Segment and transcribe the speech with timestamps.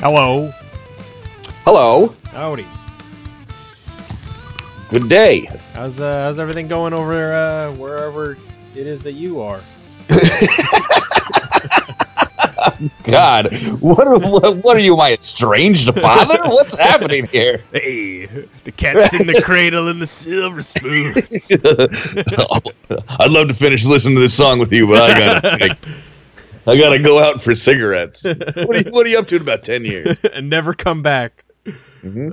[0.00, 0.50] Hello.
[1.64, 2.14] Hello.
[2.30, 2.66] Howdy.
[4.90, 5.48] Good day.
[5.72, 8.36] How's uh, how's everything going over uh, wherever
[8.74, 9.62] it is that you are?
[13.04, 13.46] God,
[13.80, 16.36] what are, what, are you, my estranged father?
[16.44, 17.62] What's happening here?
[17.72, 18.26] Hey,
[18.64, 21.14] the cat's in the cradle and the silver spoon.
[23.08, 25.78] I'd love to finish listening to this song with you, but I gotta,
[26.66, 28.24] I gotta go out for cigarettes.
[28.24, 30.18] What are you, what are you up to in about ten years?
[30.32, 31.44] and never come back.
[32.02, 32.32] Mhm.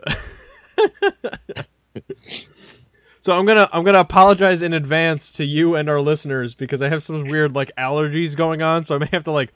[3.22, 6.89] So I'm gonna I'm gonna apologize in advance to you and our listeners because I
[6.89, 9.53] have some weird like allergies going on, so I may have to like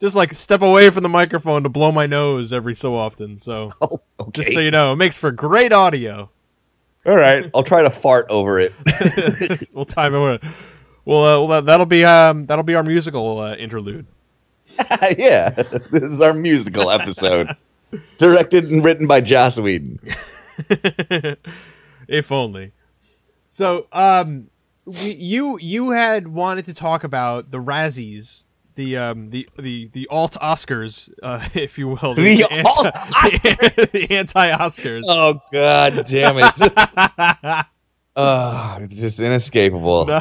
[0.00, 3.38] just like step away from the microphone to blow my nose every so often.
[3.38, 4.42] So Oh, okay.
[4.42, 6.28] just so you know, it makes for great audio.
[7.06, 8.72] All right, I'll try to fart over it.
[9.74, 10.42] we'll time it.
[11.04, 14.06] Well, uh, well that- that'll be um that'll be our musical uh, interlude.
[15.18, 17.48] yeah, this is our musical episode,
[18.18, 19.98] directed and written by Joss Whedon.
[22.08, 22.72] if only.
[23.48, 24.48] So, um,
[24.84, 28.42] we, you you had wanted to talk about the Razzies,
[28.74, 34.06] the um the the the alt Oscars, uh, if you will, The anti- alt the
[34.10, 35.04] anti Oscars.
[35.06, 37.66] Oh God, damn it!
[38.16, 40.06] Oh, it's just inescapable.
[40.06, 40.20] no,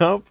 [0.00, 0.26] nope.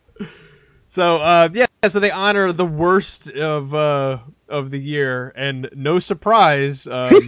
[0.89, 4.17] So, uh, yeah, so they honor the worst of uh
[4.49, 7.11] of the year, and no surprise, um,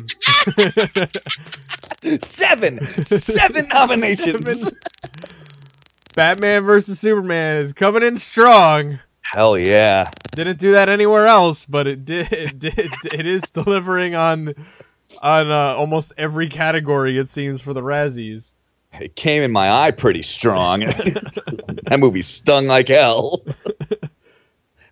[2.23, 4.69] Seven, seven nominations.
[4.69, 4.79] Seven.
[6.15, 8.99] Batman versus Superman is coming in strong.
[9.21, 10.09] Hell yeah!
[10.31, 12.33] Didn't do that anywhere else, but it did.
[12.33, 12.89] It did.
[13.13, 14.55] It is delivering on
[15.21, 17.19] on uh, almost every category.
[17.19, 18.53] It seems for the Razzies.
[18.99, 20.79] It came in my eye pretty strong.
[20.85, 23.43] that movie stung like hell.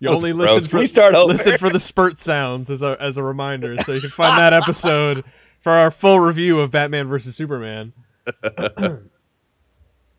[0.00, 1.32] You only listen for we start over?
[1.32, 4.54] listen for the spurt sounds as a as a reminder, so you can find that
[4.54, 5.24] episode
[5.60, 7.92] for our full review of Batman versus Superman.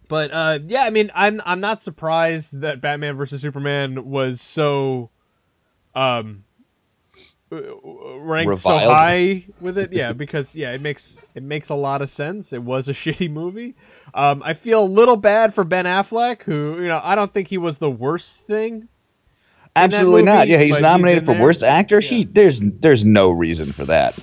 [0.07, 5.09] but uh, yeah, I mean, I'm I'm not surprised that Batman versus Superman was so
[5.95, 6.43] um
[7.51, 9.93] ranked so high with it.
[9.93, 12.53] Yeah, because yeah, it makes it makes a lot of sense.
[12.53, 13.75] It was a shitty movie.
[14.13, 17.47] Um, I feel a little bad for Ben Affleck, who you know I don't think
[17.47, 18.87] he was the worst thing
[19.75, 20.47] Absolutely movie, not.
[20.47, 21.41] Yeah, he's but he's nominated for there.
[21.41, 21.99] worst actor.
[21.99, 22.09] Yeah.
[22.09, 24.17] He there's there's no reason for that.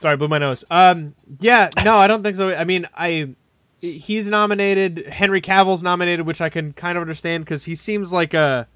[0.00, 0.64] Sorry, blew my nose.
[0.68, 2.52] Um, yeah, no, I don't think so.
[2.52, 3.34] I mean, I
[3.80, 5.06] he's nominated.
[5.06, 8.66] Henry Cavill's nominated, which I can kind of understand because he seems like a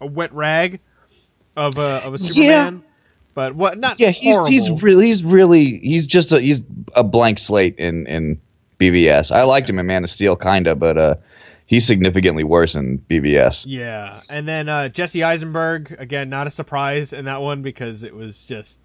[0.00, 0.80] a wet rag
[1.56, 2.74] of a of a Superman.
[2.76, 2.88] Yeah.
[3.34, 3.78] But what?
[3.78, 6.60] Not Yeah, he's he's really he's really he's just a he's
[6.94, 8.40] a blank slate in in
[8.78, 9.30] BVS.
[9.32, 11.14] I liked him in Man of Steel, kinda, but uh,
[11.66, 13.64] he's significantly worse in BVS.
[13.66, 18.14] Yeah, and then uh, Jesse Eisenberg again, not a surprise in that one because it
[18.14, 18.78] was just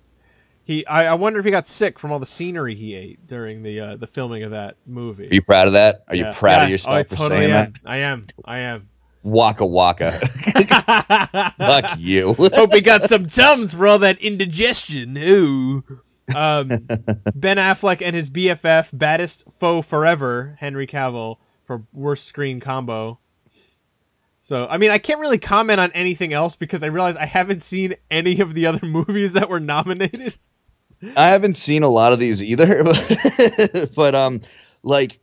[0.64, 0.86] he.
[0.86, 3.80] I, I wonder if he got sick from all the scenery he ate during the
[3.82, 5.30] uh, the filming of that movie.
[5.30, 6.06] Are you proud of that?
[6.08, 6.30] Are Yeah.
[6.30, 6.64] you proud Yeah.
[6.66, 7.72] of yourself oh, I for totally saying am.
[7.72, 7.80] that?
[7.86, 8.28] I am.
[8.46, 8.88] I am.
[9.28, 10.20] Waka waka.
[11.58, 12.34] Fuck you.
[12.34, 15.18] Hope we got some tums for all that indigestion.
[15.18, 15.84] Ooh.
[16.34, 16.68] Um,
[17.36, 23.20] ben Affleck and his BFF, baddest foe forever, Henry Cavill, for worst screen combo.
[24.44, 27.62] So, I mean, I can't really comment on anything else because I realize I haven't
[27.64, 30.34] seen any of the other movies that were nominated.
[31.18, 32.84] I haven't seen a lot of these either,
[33.94, 34.40] but um,
[34.84, 35.20] like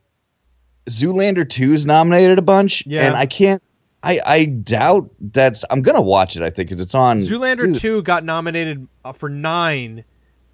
[0.89, 3.07] Zoolander 2's nominated a bunch, Yeah.
[3.07, 3.63] and I can't.
[4.05, 5.65] I I doubt that's.
[5.69, 6.43] I'm gonna watch it.
[6.43, 10.03] I think because it's on Zoolander dude, 2 got nominated uh, for nine,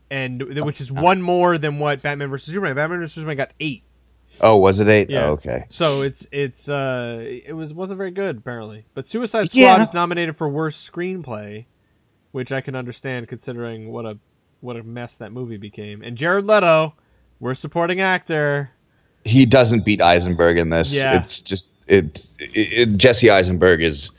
[0.09, 2.47] and which is one more than what Batman vs.
[2.53, 2.75] Superman.
[2.75, 3.13] Batman vs.
[3.15, 3.83] Superman got eight.
[4.39, 5.09] Oh, was it eight?
[5.09, 5.25] Yeah.
[5.25, 5.65] Oh, okay.
[5.69, 8.85] So it's it's uh it was wasn't very good apparently.
[8.93, 9.83] But Suicide Squad Yeah.
[9.83, 11.65] is nominated for worst screenplay,
[12.31, 14.17] which I can understand considering what a
[14.61, 16.01] what a mess that movie became.
[16.03, 16.93] And Jared Leto,
[17.41, 18.69] worst supporting actor.
[19.23, 20.93] He doesn't beat Eisenberg in this.
[20.93, 21.19] Yeah.
[21.19, 22.97] It's just it, it, it.
[22.97, 24.09] Jesse Eisenberg is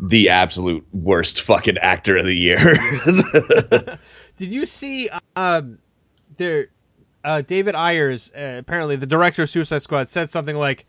[0.00, 2.56] the absolute worst fucking actor of the year.
[4.36, 5.78] Did you see um
[6.36, 6.68] there
[7.24, 10.86] uh David Ayers, uh, apparently the director of Suicide Squad said something like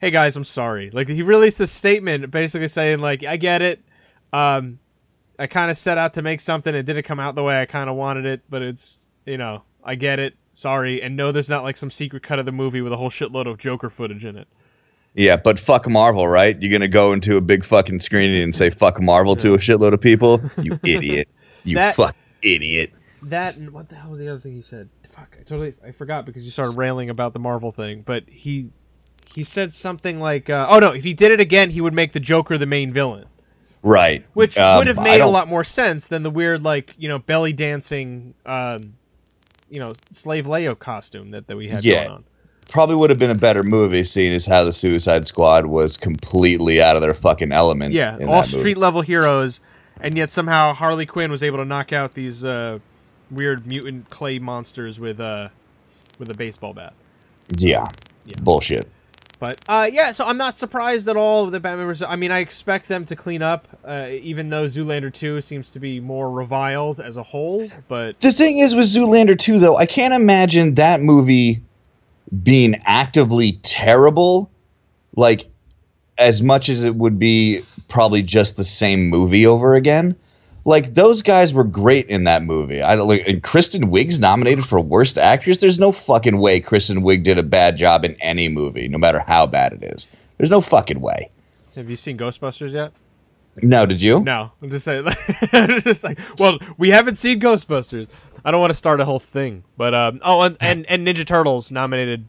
[0.00, 0.90] Hey guys, I'm sorry.
[0.90, 3.82] Like he released a statement basically saying like I get it.
[4.32, 4.78] Um
[5.38, 7.66] I kind of set out to make something it didn't come out the way I
[7.66, 10.34] kind of wanted it, but it's, you know, I get it.
[10.54, 11.02] Sorry.
[11.02, 13.46] And no there's not like some secret cut of the movie with a whole shitload
[13.50, 14.48] of Joker footage in it.
[15.14, 16.60] yeah, but fuck Marvel, right?
[16.60, 19.92] You're gonna go into a big fucking screening and say fuck Marvel to a shitload
[19.92, 20.40] of people?
[20.58, 21.28] You idiot.
[21.64, 22.92] You That- fuck idiot.
[23.24, 24.88] That and what the hell was the other thing he said?
[25.14, 28.02] Fuck, I totally I forgot because you started railing about the Marvel thing.
[28.02, 28.68] But he
[29.34, 32.12] he said something like, uh, "Oh no, if he did it again, he would make
[32.12, 33.24] the Joker the main villain."
[33.82, 34.24] Right.
[34.34, 37.18] which Um, would have made a lot more sense than the weird like you know
[37.18, 38.94] belly dancing, um,
[39.70, 42.04] you know, slave Leia costume that, that we had Yeah.
[42.04, 42.24] going on.
[42.68, 46.80] Probably would have been a better movie, seeing as how the Suicide Squad was completely
[46.80, 47.92] out of their fucking element.
[47.92, 49.60] Yeah, in all street level heroes,
[50.00, 52.78] and yet somehow Harley Quinn was able to knock out these uh,
[53.30, 55.50] weird mutant clay monsters with uh,
[56.18, 56.94] with a baseball bat.
[57.58, 57.86] Yeah.
[58.24, 58.36] Yeah.
[58.40, 58.88] Bullshit.
[59.44, 62.06] But uh, yeah, so I'm not surprised at all that Batman vs.
[62.08, 65.80] I mean, I expect them to clean up, uh, even though Zoolander 2 seems to
[65.80, 67.66] be more reviled as a whole.
[67.86, 71.62] But The thing is with Zoolander 2, though, I can't imagine that movie
[72.42, 74.50] being actively terrible,
[75.14, 75.48] like,
[76.16, 80.16] as much as it would be probably just the same movie over again.
[80.66, 82.80] Like, those guys were great in that movie.
[82.82, 85.58] I don't like, and Kristen Wiig's nominated for Worst Actress.
[85.58, 89.18] There's no fucking way Kristen Wiig did a bad job in any movie, no matter
[89.18, 90.06] how bad it is.
[90.38, 91.30] There's no fucking way.
[91.76, 92.92] have you seen Ghostbusters yet?
[93.62, 94.20] No, did you?
[94.20, 95.06] No, I'm just saying.
[95.52, 98.08] I'm just like, well, we haven't seen Ghostbusters.
[98.44, 101.24] I don't want to start a whole thing, but um, oh, and, and and Ninja
[101.26, 102.26] Turtles nominated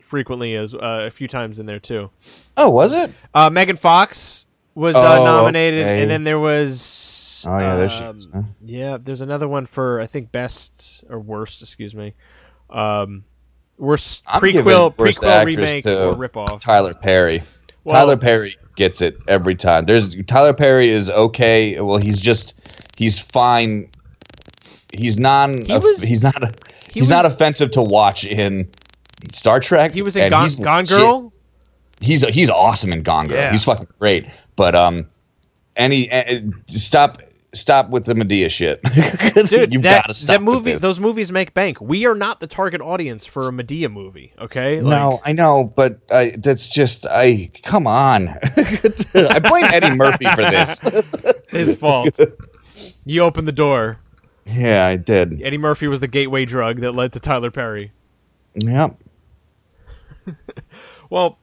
[0.00, 2.10] frequently as uh, a few times in there too.
[2.56, 3.10] Oh, was it?
[3.34, 4.44] Uh, Megan Fox
[4.74, 6.02] was uh, Oh, nominated, okay.
[6.02, 7.24] and then there was.
[7.46, 8.42] Oh, yeah, there she um, is, huh?
[8.64, 12.14] Yeah, there's another one for I think best or worst, excuse me.
[12.70, 13.24] Um,
[13.78, 16.60] worst I'm prequel, worst prequel remake to or ripoff.
[16.60, 17.42] Tyler Perry.
[17.84, 19.86] Well- Tyler Perry gets it every time.
[19.86, 21.80] There's Tyler Perry is okay.
[21.80, 22.54] Well, he's just
[22.96, 23.90] he's fine.
[24.92, 25.62] He's non.
[25.64, 26.42] He was- he's not.
[26.92, 28.68] he he's not offensive to watch in
[29.32, 29.92] Star Trek.
[29.92, 31.32] He was in Gone, Gone Girl.
[32.00, 33.38] He's he's awesome in Gone Girl.
[33.38, 33.50] Yeah.
[33.50, 34.26] He's fucking great.
[34.56, 35.08] But um,
[35.76, 37.22] any uh, stop
[37.58, 38.80] stop with the Madea shit,
[39.48, 40.82] Dude, You've that, gotta stop that movie, this.
[40.82, 41.80] those movies make bank.
[41.80, 44.32] We are not the target audience for a Madea movie.
[44.38, 47.50] Okay, No, I know, but I, that's just I.
[47.64, 50.88] Come on, I blame Eddie Murphy for this.
[51.48, 52.18] His fault.
[53.04, 53.98] you opened the door.
[54.46, 55.42] yeah, I did.
[55.42, 57.92] Eddie Murphy was the gateway drug that led to Tyler Perry.
[58.54, 58.96] Yep.
[61.10, 61.38] Well,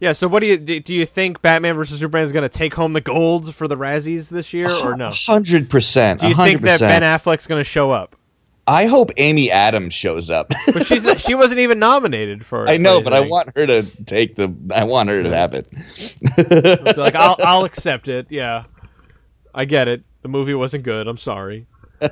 [0.00, 0.12] yeah.
[0.12, 0.94] So, what do you do?
[0.94, 4.28] You think Batman versus Superman is going to take home the gold for the Razzies
[4.28, 5.10] this year, or no?
[5.10, 6.20] Hundred percent.
[6.20, 8.16] Do you think that Ben Affleck's going to show up?
[8.68, 10.52] I hope Amy Adams shows up.
[10.66, 12.68] But she's she wasn't even nominated for.
[12.68, 14.52] I know, for but I want her to take the.
[14.72, 15.68] I want her to have it.
[16.96, 18.26] like I'll I'll accept it.
[18.30, 18.64] Yeah,
[19.54, 20.02] I get it.
[20.22, 21.06] The movie wasn't good.
[21.06, 21.66] I'm sorry.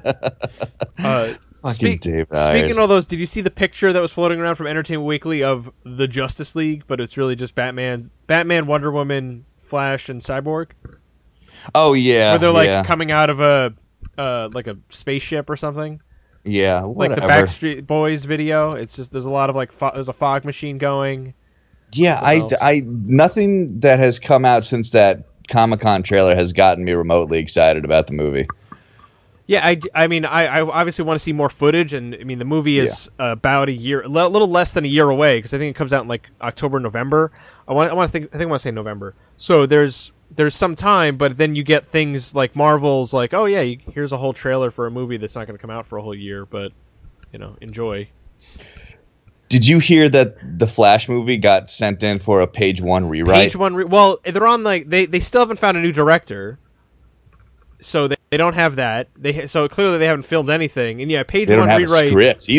[0.96, 1.34] Uh,
[1.64, 2.78] Fucking speak- Dave Speaking Ayers.
[2.78, 5.70] of those, did you see the picture that was floating around from Entertainment Weekly of
[5.82, 10.72] the Justice League, but it's really just Batman, Batman, Wonder Woman, Flash, and Cyborg,
[11.75, 13.72] oh yeah, where they're like yeah, coming out of a
[14.19, 16.02] uh, like a spaceship or something,
[16.44, 17.22] yeah, like the.
[17.22, 18.72] Backstreet Boys video.
[18.72, 21.32] It's just there's a lot of like fo- there's a fog machine going.
[21.94, 22.52] Yeah, I, else.
[22.60, 27.38] I, nothing that has come out since that Comic Con trailer has gotten me remotely
[27.38, 28.46] excited about the movie.
[29.46, 32.38] Yeah, I, I mean, I, I obviously want to see more footage, and I mean,
[32.38, 35.58] the movie is about a year, a little less than a year away, because I
[35.58, 37.31] think it comes out in like October, November.
[37.69, 39.14] I want, I want to think, I think I want to say November.
[39.37, 43.61] So there's, there's some time, but then you get things like Marvel's, like, oh yeah,
[43.61, 45.99] you, here's a whole trailer for a movie that's not going to come out for
[45.99, 46.73] a whole year, but
[47.31, 48.08] you know, enjoy.
[49.50, 53.35] Did you hear that the Flash movie got sent in for a page one rewrite?
[53.35, 56.58] Page one, re- well, they're on like they, they still haven't found a new director,
[57.84, 59.08] so they, they don't have that.
[59.16, 62.10] They so clearly they haven't filmed anything, and yeah, page one rewrite.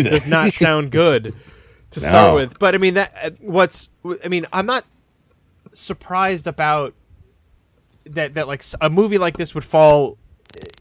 [0.09, 1.33] does not sound good
[1.91, 2.07] to No.
[2.07, 2.59] start with.
[2.59, 3.89] But I mean that what's
[4.23, 4.85] I mean I'm not
[5.73, 6.93] surprised about
[8.05, 10.17] that that like a movie like this would fall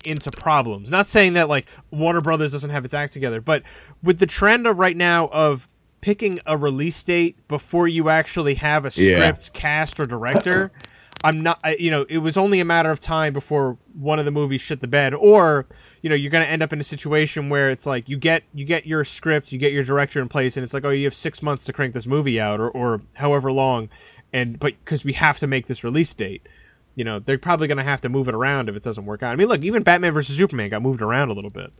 [0.05, 0.91] into problems.
[0.91, 3.63] Not saying that like Warner Brothers doesn't have its act together, but
[4.03, 5.67] with the trend of right now of
[6.03, 9.15] picking a release date before you actually have a Yeah.
[9.33, 10.71] script, cast, or director.
[11.25, 14.31] I'm not, you know, it was only a matter of time before one of the
[14.31, 15.65] movies shit the bed, or
[16.03, 18.43] you know, you're going to end up in a situation where it's like you get
[18.53, 21.07] you get your script, you get your director in place, and it's like, oh, you
[21.07, 23.89] have six months to crank this movie out, or or however long,
[24.35, 26.47] and but because we have to make this release date,
[26.95, 29.23] you know, they're probably going to have to move it around if it doesn't work
[29.23, 29.33] out.
[29.33, 31.73] I mean, look, even Batman versus Superman got moved around a little bit.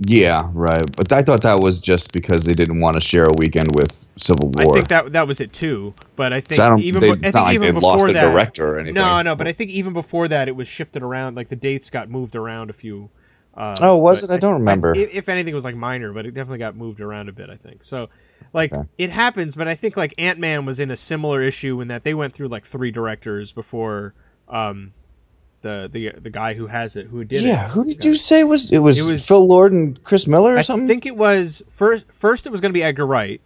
[0.00, 0.84] Yeah, right.
[0.96, 4.06] But I thought that was just because they didn't want to share a weekend with
[4.16, 4.72] Civil War.
[4.72, 5.92] I think that that was it too.
[6.14, 8.20] But I think I even they, I think not like even before lost a that,
[8.22, 8.94] director or anything.
[8.94, 11.34] No, no, but I think even before that, it was shifted around.
[11.34, 13.10] Like the dates got moved around a few.
[13.56, 14.30] Uh, Oh, was it?
[14.30, 14.94] I don't remember.
[14.94, 17.50] if, if anything, it was like minor, but it definitely got moved around a bit.
[17.50, 18.08] I think so.
[18.52, 18.88] Like Okay.
[18.98, 22.04] it happens, but I think like Ant Man was in a similar issue in that
[22.04, 24.14] they went through like three directors before
[24.48, 24.92] um,
[25.62, 27.48] the the the guy who has it who did it.
[27.48, 28.78] yeah, who did you say was it?
[28.78, 30.84] Was, It was- Phil Lord and Chris Miller or I something?
[30.84, 32.06] I think it was first.
[32.20, 33.40] First, it was going to be Edgar Wright,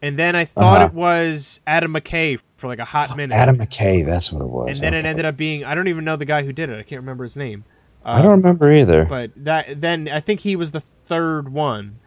[0.00, 0.86] and then I thought Uh-huh.
[0.86, 3.34] it was Adam McKay for like a hot minute.
[3.34, 4.68] Adam McKay, that's what it was.
[4.68, 6.78] and then it ended up being I don't even know the guy who did it.
[6.78, 7.64] I can't remember his name.
[8.04, 9.04] Uh, I don't remember either.
[9.04, 11.98] But that then I think he was the third one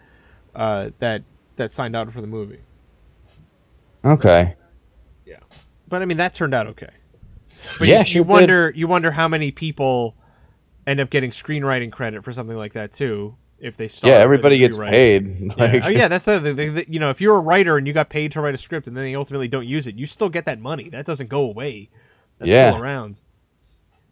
[0.56, 1.24] uh, that
[1.58, 2.60] that signed out for the movie.
[4.04, 4.56] Okay.
[5.26, 5.38] Yeah,
[5.88, 6.90] but I mean that turned out okay.
[7.78, 8.26] But Yeah, you, sure you did.
[8.26, 10.16] wonder you wonder how many people
[10.88, 14.12] end up getting screenwriting credit for something like that too if they start.
[14.12, 15.52] Yeah, everybody gets paid.
[15.56, 15.76] Yeah.
[15.82, 16.86] Oh yeah, that's the other thing.
[16.88, 18.96] You know, if you're a writer and you got paid to write a script and
[18.96, 20.90] then they ultimately don't use it, you still get that money.
[20.90, 21.90] That doesn't go away.
[22.40, 22.56] That's Yeah.
[22.56, 23.20] still around.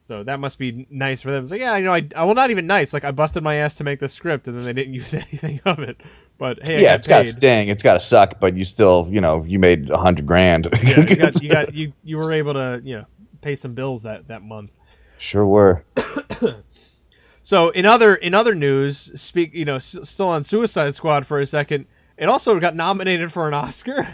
[0.03, 1.43] So that must be nice for them.
[1.43, 2.93] It's like, yeah, you know, I, I well, not even nice.
[2.93, 5.61] Like I busted my ass to make this script and then they didn't use anything
[5.65, 6.01] of it.
[6.37, 7.69] But hey, I yeah, got it's got to sting.
[7.69, 10.67] It's got to suck, but you still, you know, you made a hundred grand.
[10.81, 13.05] yeah, you got you got you you were able to you know
[13.43, 14.71] pay some bills that that month.
[15.17, 15.83] sure were.
[17.45, 21.41] So in other in other news, speak you know s- still on Suicide Squad for
[21.41, 21.85] a second,
[22.17, 24.07] it also got nominated for an Oscar.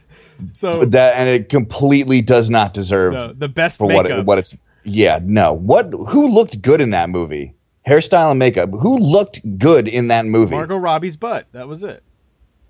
[0.52, 4.20] so That and it completely does not deserve the, the best for what makeup.
[4.20, 4.56] it, what it's.
[4.84, 5.52] Yeah, no.
[5.54, 5.92] What?
[6.08, 7.52] Who looked good in that movie?
[7.86, 8.70] Hairstyle and makeup.
[8.70, 10.54] Who looked good in that movie?
[10.54, 11.46] Margot Robbie's butt.
[11.50, 12.04] That was it.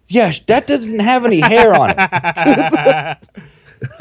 [0.08, 3.18] Yeah, that doesn't have any hair on it.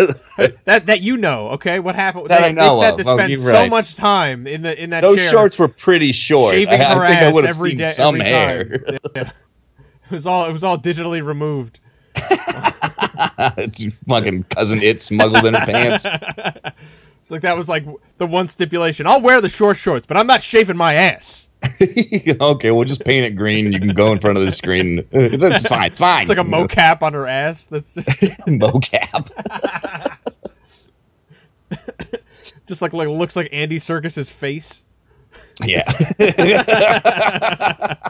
[0.66, 1.80] that that you know, okay?
[1.80, 2.28] What happened?
[2.30, 3.06] That they, I know they said of.
[3.06, 3.70] to Oh, spend so right.
[3.70, 6.54] much time in the in that Those chair, shorts were pretty short.
[6.54, 8.84] shaving I, her I think I ass would have every seen day, some hair.
[9.16, 9.32] Yeah.
[10.10, 11.80] It was all it was all digitally removed.
[12.16, 16.06] it's fucking cousin it smuggled in her pants.
[17.20, 17.86] It's like that was like
[18.20, 19.06] the one stipulation.
[19.06, 21.47] I'll wear the short shorts, but I'm not shaving my ass.
[22.42, 23.72] okay, we'll just paint it green.
[23.72, 25.06] You can go in front of the screen.
[25.12, 25.88] It's fine.
[25.88, 26.22] It's fine.
[26.22, 27.66] It's like a mocap on her ass.
[27.66, 28.08] That's just,
[28.48, 29.30] mocap.
[32.68, 34.84] just like like looks like Andy Serkis's face.
[35.64, 35.84] Yeah.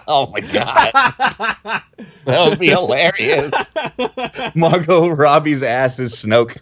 [0.07, 0.91] oh my god,
[2.25, 3.71] that would be hilarious.
[4.53, 6.57] Margot Robbie's ass is Snoke.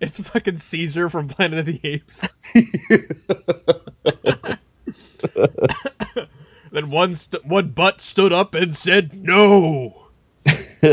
[0.00, 2.44] It's fucking Caesar from Planet of the Apes.
[6.72, 10.00] then one st- one butt stood up and said no.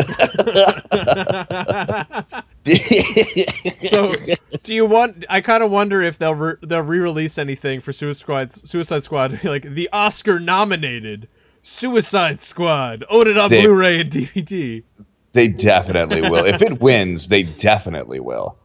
[3.89, 4.13] So,
[4.63, 5.25] do you want?
[5.29, 8.53] I kind of wonder if they'll re- they'll re-release anything for Suicide Squad.
[8.53, 11.27] Suicide Squad, like the Oscar nominated
[11.63, 13.03] Suicide Squad.
[13.09, 14.83] Own it on They- Blu-ray and DVD.
[15.33, 16.45] they definitely will.
[16.45, 18.57] If it wins, they definitely will.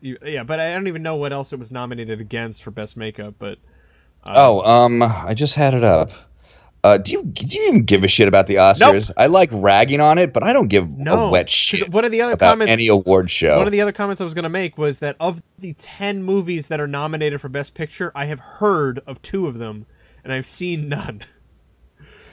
[0.00, 3.34] Yeah, but I don't even know what else it was nominated against for best makeup.
[3.38, 3.58] But
[4.24, 6.10] uh, Oh, um, I just had it up.
[6.84, 9.12] Uh, do you do you even give a shit about the Oscars?
[9.16, 12.10] I like ragging on it, but I don't give no, a wet shit One of
[12.10, 13.58] the other comments, any award show.
[13.58, 16.24] one of the other comments I was going to make was that of the ten
[16.24, 19.86] movies that are nominated for best picture, I have heard of two of them,
[20.24, 21.22] and I've seen none.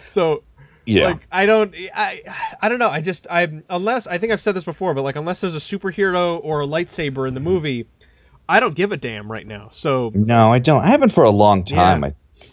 [0.08, 0.42] So
[0.90, 2.24] yeah, Like I don't I
[2.64, 2.90] I don't know.
[2.90, 5.60] I just I unless I think I've said this before, but like unless there's a
[5.60, 7.88] superhero or a lightsaber in the movie,
[8.50, 9.70] I don't give a damn right now.
[9.74, 10.84] So no, I don't.
[10.84, 12.02] I haven't for a long time.
[12.02, 12.10] Yeah.
[12.10, 12.46] I,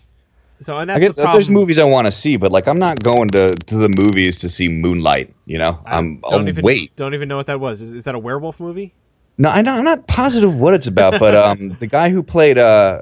[0.60, 1.36] so and I that's get the problem.
[1.36, 4.40] there's movies I want to see, but like I'm not going to to the movies
[4.40, 5.34] to see Moonlight.
[5.46, 6.94] You know, I I'm don't I'll even wait.
[6.96, 7.80] don't even know what that was.
[7.80, 8.92] Is, is that a werewolf movie?
[9.38, 13.00] No, I I'm not positive what it's about, but um, the guy who played uh,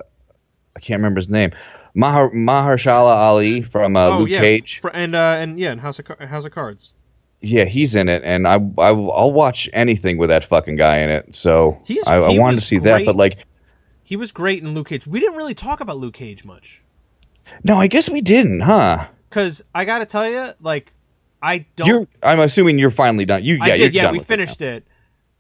[0.77, 1.51] I can't remember his name,
[1.95, 4.81] Mahar Mahershala Ali from uh, oh Luke yeah, Cage.
[4.93, 6.93] And uh and yeah, and House of House of Cards.
[7.45, 11.11] Yeah, he's in it, and I, I I'll watch anything with that fucking guy in
[11.11, 11.35] it.
[11.35, 13.39] So He's- I, I he wanted to see that, but like,
[14.03, 15.07] He was great in Luke Cage.
[15.07, 16.81] We didn't really talk about Luke Cage much
[17.63, 19.07] no, I guess we didn't, huh?
[19.29, 20.93] because I got to tell you, like,
[21.43, 21.89] I don't.
[21.89, 23.45] You're, I'm assuming you're finally done.
[23.45, 23.95] You, yeah, I did.
[23.95, 24.87] Yeah, we finished it.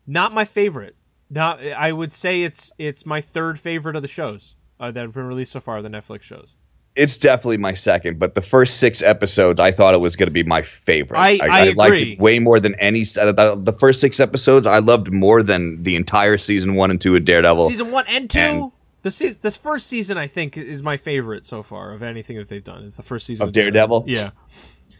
[0.06, 0.96] Not my favorite.
[1.30, 1.64] Not.
[1.64, 5.26] I would say it's it's my third favorite of the shows uh, that have been
[5.26, 5.80] released so far.
[5.80, 6.48] The Netflix shows.
[6.96, 10.32] It's definitely my second, but the first six episodes, I thought it was going to
[10.32, 11.18] be my favorite.
[11.18, 12.12] I- I liked agree.
[12.12, 13.02] it way more than any.
[13.02, 17.00] uh, The, the first six episodes, I loved more than the entire season one and
[17.00, 17.68] two of Daredevil.
[17.70, 18.38] Season one and two.
[18.38, 18.72] And-
[19.02, 22.48] the season, this first season, I think, is my favorite so far of anything that
[22.48, 22.84] they've done.
[22.84, 24.04] Is the first season Of Daredevil?
[24.06, 24.30] Yeah,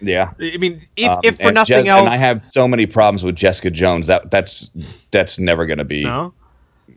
[0.01, 0.33] yeah.
[0.39, 3.23] I mean, if, Um, if for nothing Jes- else, and I have so many problems
[3.25, 4.09] with Jessica Jones.
[4.09, 4.71] That that's
[5.11, 6.35] that's never going to be no.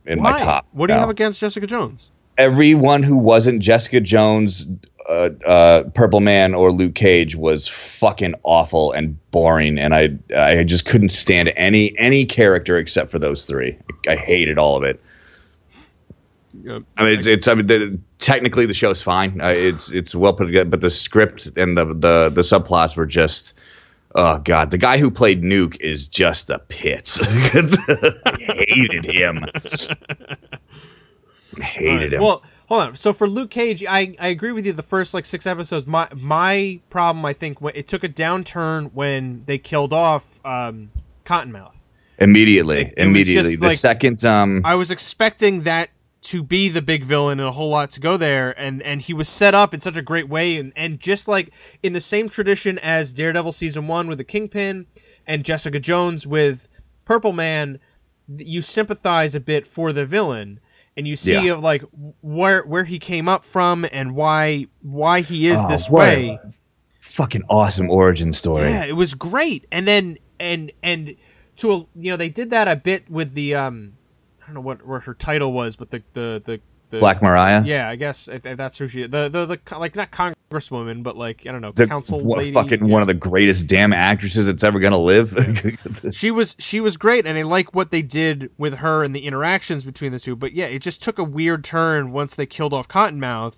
[0.06, 0.32] in Why?
[0.34, 0.66] my top.
[0.74, 1.02] What do you No.
[1.02, 2.10] have against Jessica Jones?
[2.38, 4.68] Everyone who wasn't Jessica Jones,
[5.08, 10.64] uh, uh, Purple Man, or Luke Cage was fucking awful and boring, and I I
[10.64, 13.78] just couldn't stand any any character except for those three.
[14.08, 15.02] I hated all of it.
[16.68, 19.40] Uh, I mean, it's, it's I mean, the, technically the show's fine.
[19.42, 23.06] Uh, it's it's well put together, but the script and the the the subplots were
[23.06, 23.54] just.
[24.16, 27.20] Oh god, the guy who played Nuke is just the pits.
[27.24, 29.46] I hated him.
[31.62, 32.22] hated Alright, him.
[32.22, 32.96] Well, hold on.
[32.98, 34.74] So for Luke Cage, I, I agree with you.
[34.74, 39.44] The first like six episodes, my my problem, I think, it took a downturn when
[39.46, 40.92] they killed off um,
[41.26, 41.72] Cottonmouth.
[42.20, 43.52] Immediately, It- it immediately.
[43.52, 45.90] just the like- second, um, I was expecting that
[46.24, 49.14] to be the big villain and a whole lot to go there, and and he
[49.14, 51.52] was set up in such a great way, and and just like
[51.84, 54.88] in the same tradition as Daredevil season one with the Kingpin,
[55.28, 56.68] and Jessica Jones with
[57.06, 57.80] Purple Man,
[58.36, 60.60] you sympathize a bit for the villain.
[60.98, 61.54] And you see Yeah.
[61.54, 61.84] of like
[62.22, 66.40] where where he came up from and why why he is Oh, this way.
[67.00, 68.70] fucking awesome origin story.
[68.70, 69.66] Yeah, it was great.
[69.72, 71.16] And then and and
[71.58, 73.94] to a, you know they did that a bit with the um
[74.42, 77.64] I don't know what what her title was, but the the the, the Black Mariah.
[77.66, 81.52] Yeah, I guess that's who she the the, the like not congresswoman, but like I
[81.52, 82.52] don't know The, council one- lady.
[82.52, 82.92] fucking yeah.
[82.94, 85.34] one of the greatest damn actresses that's ever gonna live.
[86.14, 89.26] She was she was great, and I like what they did with her and the
[89.26, 90.36] interactions between the two.
[90.36, 93.56] But yeah, it just took a weird turn once they killed off Cottonmouth,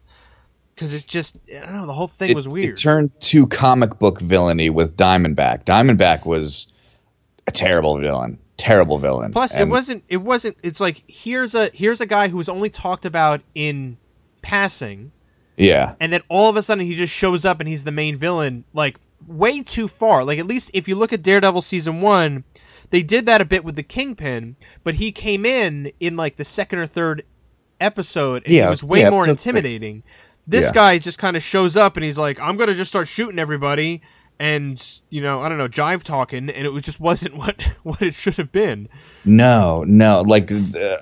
[0.76, 2.78] because it's just I don't know the whole thing it, was weird.
[2.78, 5.66] it turned to comic book villainy with Diamondback.
[5.66, 6.68] Diamondback was
[7.48, 8.40] a terrible villain.
[8.60, 9.32] Terrible villain.
[9.32, 10.04] Plus, it wasn't.
[10.10, 10.58] It wasn't.
[10.62, 13.98] It's like here's a here's a guy who was only talked about in
[14.42, 15.12] passing,
[15.58, 15.96] Yeah.
[16.00, 18.64] and then all of a sudden he just shows up and he's the main villain.
[18.74, 18.98] Like
[19.28, 20.24] way too far.
[20.24, 22.44] Like at least if you look at Daredevil season one,
[22.90, 26.44] they did that a bit with the Kingpin, but he came in in like the
[26.46, 27.24] second or third
[27.82, 29.50] episode, and Yeah, he was way yeah, more episode three.
[29.52, 30.04] intimidating.
[30.48, 30.72] This Yeah.
[30.74, 34.02] guy just kind of shows up and he's like, "I'm gonna just start shooting everybody."
[34.40, 38.02] And you know, I don't know, jive talking, and it was just wasn't what what
[38.02, 38.88] it should have been.
[39.26, 40.22] No, no.
[40.22, 40.98] Like uh,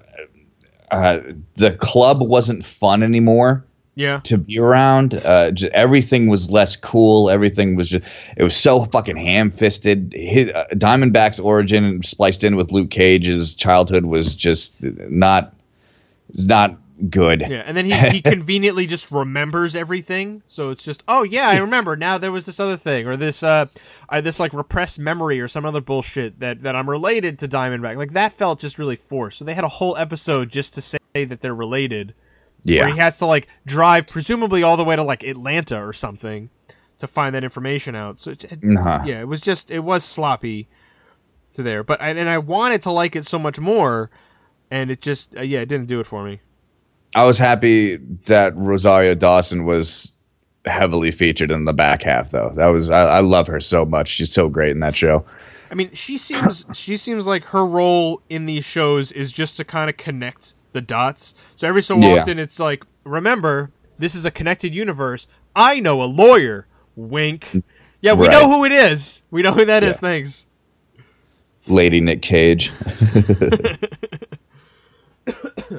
[0.92, 1.20] uh,
[1.56, 3.64] the club wasn't fun anymore
[3.94, 5.14] Yeah, to be around.
[5.14, 7.30] Uh, j- everything was less cool.
[7.30, 8.08] Everything was just.
[8.36, 10.16] It was so fucking ham fisted.
[10.16, 15.54] Uh, Diamondback's origin spliced in with Luke Cage's childhood was just not.
[16.34, 16.78] Not
[17.10, 17.42] good.
[17.42, 20.42] Yeah, and then he, he conveniently just remembers everything.
[20.48, 21.96] So it's just, oh yeah, I remember.
[21.96, 23.66] Now there was this other thing, or this uh,
[24.10, 27.98] I, this like repressed memory, or some other bullshit that that I'm related to Diamondback.
[27.98, 29.38] Like that felt just really forced.
[29.40, 32.14] So they had a whole episode just to say that they're related.
[32.64, 32.92] Where Yeah.
[32.92, 36.50] he has to like drive, presumably all the way to like Atlanta or something,
[37.00, 38.20] to find that information out.
[38.20, 39.06] So it, Nah.
[39.06, 40.68] yeah, it was just it was sloppy
[41.54, 41.84] to there.
[41.84, 44.10] But I, and I wanted to like it so much more,
[44.72, 46.42] and it just uh, yeah, it didn't do it for me.
[47.16, 50.16] I was happy that Rosario Dawson was
[50.66, 52.52] heavily featured in the back half, though.
[52.56, 54.10] That was I, I love her so much.
[54.10, 55.26] She's so great in that show.
[55.72, 59.64] I mean, she seems she seems like her role in these shows is just to
[59.66, 61.34] kind of connect the dots.
[61.56, 62.22] So every so Yeah.
[62.22, 65.28] often, it's like, remember, this is a connected universe.
[65.56, 66.68] I know a lawyer.
[66.96, 67.64] Wink.
[68.02, 68.32] Yeah, we Right.
[68.32, 69.22] know who it is.
[69.32, 69.96] We know who that is.
[69.96, 70.00] Yeah.
[70.02, 70.46] Thanks.
[71.68, 72.72] Lady Nick Cage.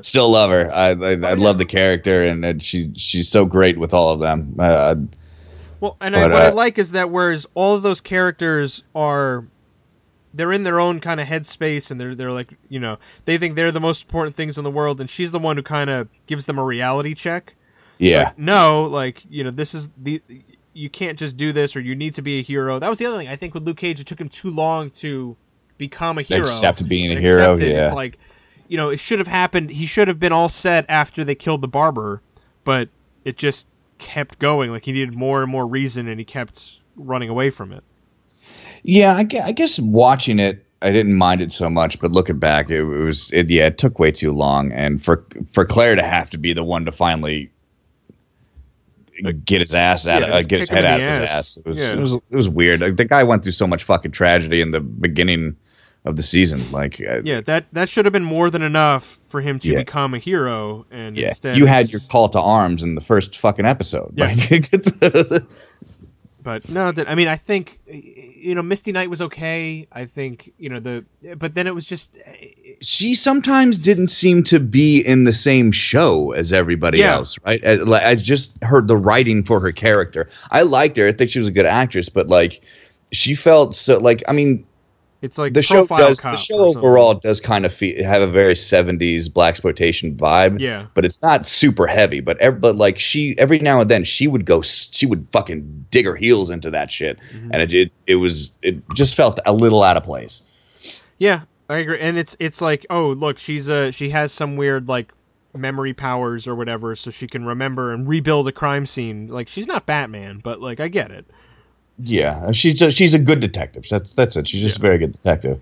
[0.03, 0.73] Still love her.
[0.73, 4.21] I I, I love the character, and, and she she's so great with all of
[4.21, 4.57] them.
[4.59, 4.97] Uh,
[5.81, 8.83] Well, and I, But, what I uh, like is that whereas all of those characters
[8.95, 9.45] are,
[10.35, 13.55] they're in their own kind of headspace, and they're they're like you know they think
[13.55, 16.09] they're the most important things in the world, and she's the one who kind of
[16.27, 17.55] gives them a reality check.
[17.99, 20.21] yeah, Like, no, like you know, this is the
[20.73, 22.79] you can't just do this, or you need to be a hero.
[22.79, 23.29] That was the other thing.
[23.29, 25.37] I think with Luke Cage, it took him too long to
[25.77, 26.43] become a hero.
[26.43, 27.55] accept being a hero.
[27.55, 27.63] it.
[27.63, 28.19] Yeah, It's like,
[28.69, 29.71] you know, it should have happened.
[29.71, 32.21] He should have been all set after they killed the barber,
[32.65, 32.89] but
[33.25, 33.67] it just
[33.99, 34.71] kept going.
[34.71, 37.83] Like he needed more and more reason, and he kept running away from it.
[38.83, 39.13] yeah.
[39.15, 42.85] I, I guess watching it, I didn't mind it so much, but looking back, it,
[42.85, 43.51] was it.
[43.51, 46.63] Yeah, it took way too long, and for for Claire to have to be the
[46.65, 47.51] one to finally
[49.45, 51.31] get his ass out, Yeah, of, uh, get his head out of his ass.
[51.31, 51.57] ass.
[51.57, 51.93] It was, Yeah.
[51.93, 52.81] it was it was weird.
[52.81, 55.57] Like, the guy went through so much fucking tragedy in the beginning
[56.05, 56.71] of the season.
[56.73, 59.79] Like, uh, Yeah, that that should have been more than enough for him to Yeah.
[59.79, 60.87] become a hero.
[60.91, 64.15] And Yeah, instead you had your call to arms in the first fucking episode.
[64.17, 64.35] Yeah.
[64.51, 64.71] Like,
[66.41, 69.87] But no, I mean, I think you know, Misty Knight was okay.
[69.93, 71.05] I think you know the,
[71.37, 72.17] but then it was just
[72.81, 77.17] she sometimes didn't seem to be in the same show as everybody Yeah.
[77.17, 77.61] else, right?
[77.67, 80.31] I, I just heard the writing for her character.
[80.51, 81.09] I liked her.
[81.09, 82.61] I think she was a good actress, but like,
[83.13, 84.23] she felt so like.
[84.29, 84.65] I mean,
[85.21, 88.55] it's like the show does the show overall does kind of fe- have a very
[88.55, 90.87] 70s black exploitation vibe Yeah.
[90.95, 94.29] but it's not super heavy but ev- but like she every now and then she
[94.29, 97.51] would go she would fucking dig her heels into that shit Mm-hmm.
[97.53, 100.43] and it, it it was it just felt a little out of place
[101.19, 102.01] Yeah, I agree.
[102.01, 105.13] And it's it's like, oh, look, she's a she has some weird like
[105.55, 109.27] memory powers or whatever, so she can remember and rebuild a crime scene.
[109.27, 111.27] Like she's not Batman, but like I get it.
[111.99, 113.87] Yeah she's a, she's a good detective.
[113.91, 114.49] That's that's it.
[114.49, 115.61] She's just a very good detective.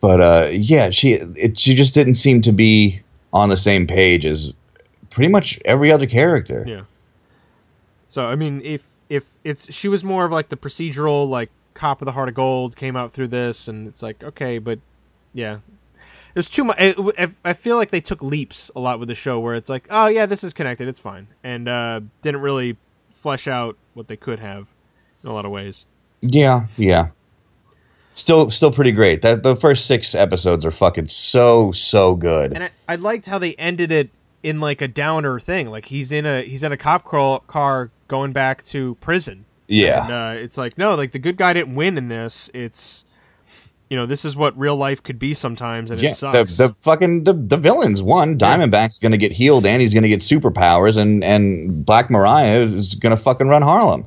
[0.00, 4.24] But uh yeah she it, she just didn't seem to be on the same page
[4.26, 4.52] as
[5.10, 6.64] pretty much every other character.
[6.66, 6.82] Yeah.
[8.08, 12.00] So I mean, if if it's she was more of like the procedural like cop
[12.00, 14.78] with a heart of gold came out through this, and it's like okay, but
[15.34, 15.58] yeah.
[16.36, 16.76] Was too much.
[16.78, 19.88] I, I feel like they took leaps a lot with the show, where it's like,
[19.90, 22.76] oh yeah, this is connected, it's fine, and uh, didn't really
[23.16, 24.68] flesh out what they could have
[25.22, 25.86] in a lot of ways.
[26.20, 27.08] Yeah, yeah.
[28.14, 29.22] Still, still pretty great.
[29.22, 32.52] That the first six episodes are fucking so so good.
[32.52, 34.10] And I, I liked how they ended it
[34.42, 35.68] in like a downer thing.
[35.68, 39.44] Like he's in a he's in a cop car, car going back to prison.
[39.68, 42.50] Yeah, And uh, it's like no, like the good guy didn't win in this.
[42.52, 43.04] It's
[43.88, 46.10] you know this is what real life could be sometimes, and yeah.
[46.10, 46.56] it sucks.
[46.56, 48.36] The, the fucking the, the villains won.
[48.36, 53.16] Diamondback's gonna get healed, and he's gonna get superpowers, and and Black Mariah is gonna
[53.16, 54.06] fucking run Harlem.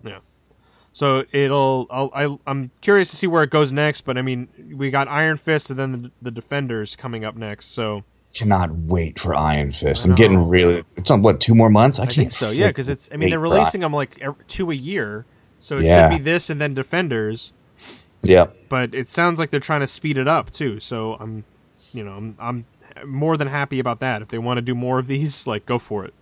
[0.93, 1.87] So it'll.
[1.89, 4.01] I'll, I, I'm curious to see where it goes next.
[4.01, 7.67] But I mean, we got Iron Fist and then the, the Defenders coming up next.
[7.73, 8.03] So
[8.33, 10.05] Cannot wait for Iron Fist.
[10.05, 10.83] I'm getting really.
[10.95, 11.99] It's on what two more months?
[11.99, 12.49] I, I, can't think so.
[12.49, 13.09] Yeah, because it's.
[13.11, 15.25] I mean, they're releasing them like two a year.
[15.59, 16.09] So it Yeah.
[16.09, 17.53] should be this and then Defenders.
[18.23, 18.47] Yeah.
[18.69, 20.79] But it sounds like they're trying to speed it up too.
[20.79, 21.43] So I'm,
[21.91, 22.65] you know, I'm, I'm
[23.05, 24.21] more than happy about that.
[24.21, 26.13] If they want to do more of these, like go for it.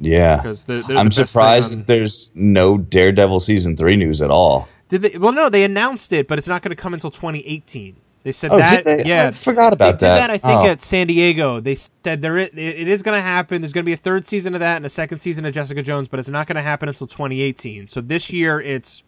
[0.00, 0.36] Yeah.
[0.38, 4.68] Because they're, they're I'm the surprised that there's no Daredevil season three news at all.
[4.88, 5.18] Did they?
[5.18, 7.94] Well, no, they announced it, but it's not going to come until 2018.
[8.22, 8.84] They said Oh, that.
[8.84, 9.08] did they?
[9.08, 10.30] Yeah, I forgot they about did that.
[10.30, 10.66] I think Oh.
[10.66, 11.60] at San Diego.
[11.60, 13.62] They said there it, it is going to happen.
[13.62, 15.82] There's going to be a third season of that and a second season of Jessica
[15.82, 17.86] Jones, but it's not going to happen until 2018.
[17.86, 19.02] So this year it's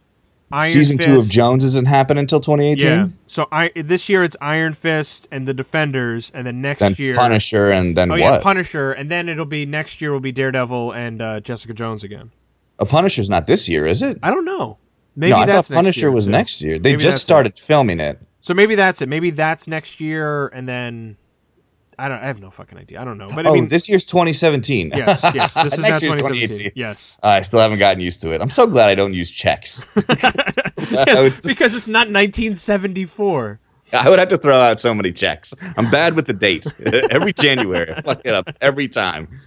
[0.53, 1.09] Iron season Fist.
[1.09, 2.87] two of Jones doesn't happen until 2018.
[2.87, 3.07] Yeah.
[3.27, 7.15] So I this year it's Iron Fist and the Defenders, and then next Then year
[7.15, 8.21] Punisher, and then Oh what?
[8.21, 12.05] yeah, Punisher, and then it'll be next year will be Daredevil and uh, Jessica Jones
[12.05, 12.31] again.
[12.79, 14.19] a Punisher's not this year, is it?
[14.23, 14.79] I don't know.
[15.15, 16.31] Maybe no, I thought Punisher year, was too.
[16.31, 16.79] next year.
[16.79, 18.19] They Maybe just started filming it.
[18.41, 19.09] So maybe that's it.
[19.09, 21.17] Maybe that's next year, and then
[22.03, 22.19] I don't.
[22.19, 23.01] I have no fucking idea.
[23.01, 23.29] I don't know.
[23.33, 24.91] But I oh, mean, this year's 2017.
[24.93, 25.55] yes, yes.
[25.63, 26.73] This is now Next year's 2017.
[26.75, 27.17] Yes.
[27.23, 28.41] I still haven't gotten used to it.
[28.41, 29.85] I'm so glad I don't use checks.
[30.91, 33.61] Yeah, would- because it's not 1974.
[33.93, 35.55] I would have to throw out so many checks.
[35.77, 36.67] I'm bad with the date.
[37.11, 39.41] every January, I fuck it up every time.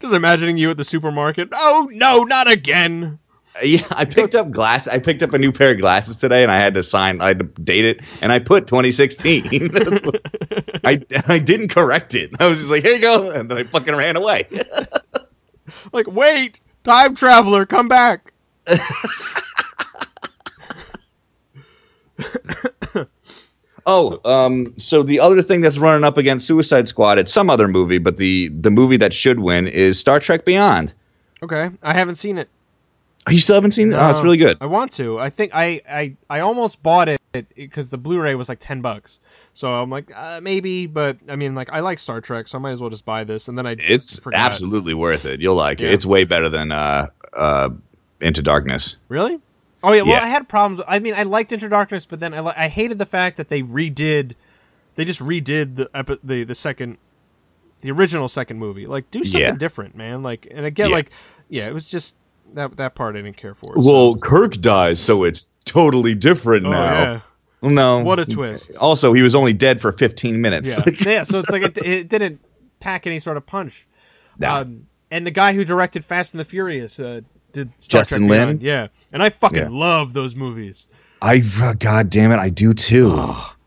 [0.00, 1.48] Just imagining you at the supermarket.
[1.52, 3.20] Oh no, not again.
[3.62, 4.88] Yeah, I picked up glass.
[4.88, 7.20] I picked up a new pair of glasses today, and I had to sign.
[7.20, 9.44] I had to date it, and I put 2016.
[10.84, 12.30] I I didn't correct it.
[12.40, 14.48] I was just like, here you go, and then I fucking ran away.
[15.92, 18.32] like, wait, time traveler, come back.
[23.84, 27.66] Oh, um, so the other thing that's running up against Suicide Squad, it's some other
[27.66, 30.94] movie, but the the movie that should win is Star Trek Beyond.
[31.42, 32.48] Okay, I haven't seen it.
[33.30, 33.96] You still haven't seen it?
[33.96, 34.58] Oh, it's really good.
[34.60, 35.18] I want to.
[35.18, 37.20] I think I I, I almost bought it
[37.54, 39.20] because the Blu-ray was like ten bucks.
[39.54, 42.60] So I'm like uh, maybe, but I mean like I like Star Trek, so I
[42.60, 43.46] might as well just buy this.
[43.48, 44.40] And then I It's forgot.
[44.40, 45.40] absolutely worth it.
[45.40, 45.88] You'll like Yeah.
[45.88, 45.94] it.
[45.94, 47.68] It's way better than uh, uh,
[48.20, 48.96] Into Darkness.
[49.08, 49.38] really.
[49.84, 50.24] Oh yeah, well Yeah.
[50.24, 50.80] I had problems.
[50.88, 53.48] I mean I liked Into Darkness, but then I li- I hated the fact that
[53.48, 54.34] they redid,
[54.96, 56.98] they just redid the epi- the the second,
[57.82, 58.86] the original second movie.
[58.86, 59.52] Like do something Yeah.
[59.56, 60.22] different, man.
[60.24, 61.10] Like and again like
[61.48, 62.14] yeah, it was just
[62.54, 63.74] that that part I didn't care for.
[63.74, 67.02] so- Well, Kirk dies, so it's totally different oh now.
[67.62, 68.76] yeah, No, what a twist.
[68.78, 70.76] Also, he was only dead for 15 minutes.
[70.76, 71.22] Yeah, yeah.
[71.22, 72.40] So it's like it, it didn't
[72.80, 73.86] pack any sort of punch.
[74.38, 74.52] No.
[74.54, 77.20] Um, and the guy who directed Fast and the Furious uh,
[77.52, 78.58] did Star Justin Lin?
[78.62, 79.68] Yeah, and I fucking Yeah.
[79.70, 80.86] love those movies.
[81.20, 83.10] I, uh, God damn it, I do too.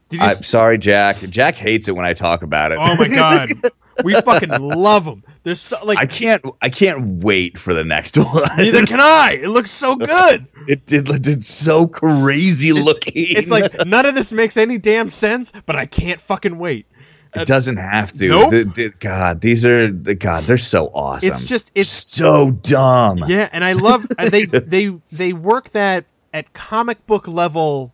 [0.10, 0.26] Did you?
[0.26, 1.18] I'm s- sorry, Jack.
[1.30, 2.80] Jack hates it when I talk about it.
[2.82, 3.50] oh my god,
[4.04, 5.24] we fucking love them.
[5.46, 6.44] There's so like I can't.
[6.60, 8.44] I can't wait for the next one.
[8.58, 9.40] neither can I.
[9.44, 10.48] It looks so good.
[10.68, 11.08] It did.
[11.28, 13.14] It's so crazy looking.
[13.16, 16.88] It's like none of this makes any damn sense, but I can't fucking wait.
[17.36, 18.28] it uh, doesn't have to.
[18.28, 18.50] Nope.
[18.50, 20.46] The- the- God, these are the God.
[20.46, 21.32] They're so awesome.
[21.34, 23.20] It's just it's so dumb.
[23.28, 27.94] Yeah, and I love uh, they they they work that at comic book level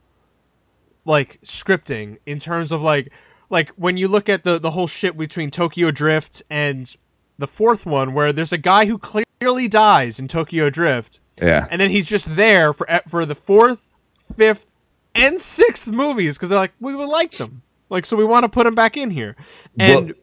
[1.04, 3.12] like scripting in terms of like
[3.50, 6.96] like when you look at the the whole shit between Tokyo Drift and
[7.42, 11.68] the fourth one where there's a guy who clearly dies in Tokyo Drift Yeah.
[11.70, 13.86] and then he's just there for for the fourth,
[14.38, 14.66] fifth
[15.16, 17.62] and sixth movies because they're like we would like them.
[17.90, 19.36] Like so we want to put them back in here.
[19.78, 20.16] And Well,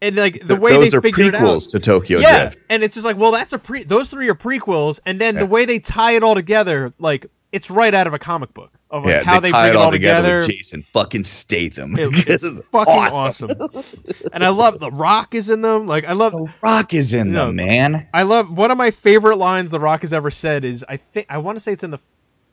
[0.00, 2.40] and like the Th- way those they are figured it out prequels to Tokyo yeah,
[2.40, 2.58] Drift.
[2.68, 3.84] and it's just like, well, that's a pre.
[3.84, 5.40] Those three are prequels, and then Yeah.
[5.42, 8.70] the way they tie it all together, like it's right out of a comic book
[8.90, 10.22] of like Yeah, how they, tie bring it all together.
[10.22, 11.94] together, with Jason fucking Statham.
[11.98, 13.50] It- it's fucking awesome.
[14.32, 15.86] and I love the Rock is in them.
[15.86, 17.46] Like I love, The Rock is in No.
[17.46, 18.08] them, man.
[18.14, 21.26] I love one of my favorite lines the Rock has ever said is I think
[21.28, 22.00] I want to say it's in the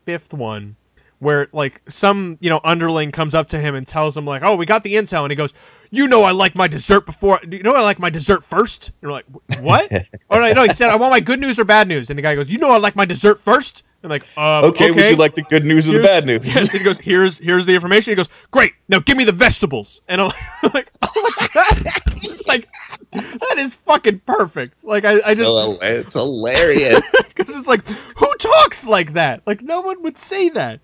[0.06, 0.76] fifth one
[1.20, 4.56] where like some you know underling comes up to him and tells him like, oh,
[4.56, 5.54] we got the intel, and he goes,
[5.92, 7.40] "You know I like my dessert before.
[7.50, 8.92] You know I like my dessert first.
[9.02, 9.26] You're like,
[9.60, 9.92] "What?"
[10.30, 10.64] oh no, no.
[10.64, 12.58] He said, "I want my good news or bad news." And the guy goes, "You
[12.58, 13.84] know I like my dessert first.
[14.02, 16.46] And like, uh, Okay, would you like the good news or the bad news?
[16.56, 20.02] Yes, he goes, "Here's here's the information." He goes, "Great, now give me the vegetables."
[20.08, 20.32] And I'm
[20.74, 22.70] like, that like
[23.12, 24.86] that is fucking perfect.
[24.86, 27.02] Like I, I just So, it's hilarious.
[27.36, 29.42] because it's like who talks like that?
[29.46, 30.80] Like no one would say that.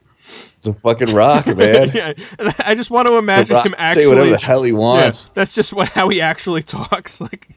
[0.66, 1.92] The fucking rock, man.
[1.96, 4.04] yeah, and I- just want to imagine him actually.
[4.04, 5.30] say whatever the hell he yeah, wants.
[5.34, 7.22] that's just what how he actually talks.
[7.26, 7.48] Like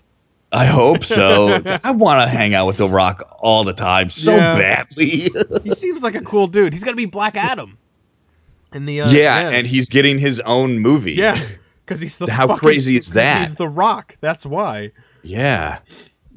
[0.50, 1.60] I hope so.
[1.84, 4.56] I want to hang out with the Rock all the time so Yeah.
[4.56, 5.28] badly.
[5.62, 6.72] he seems like a cool dude.
[6.72, 7.76] He's gonna be Black Adam.
[8.72, 11.12] In the uh, yeah, and he's getting his own movie.
[11.14, 11.48] yeah,
[11.84, 13.40] because he's the How fucking- crazy is that?
[13.40, 14.16] He's the Rock.
[14.20, 14.92] That's why.
[15.22, 15.80] yeah.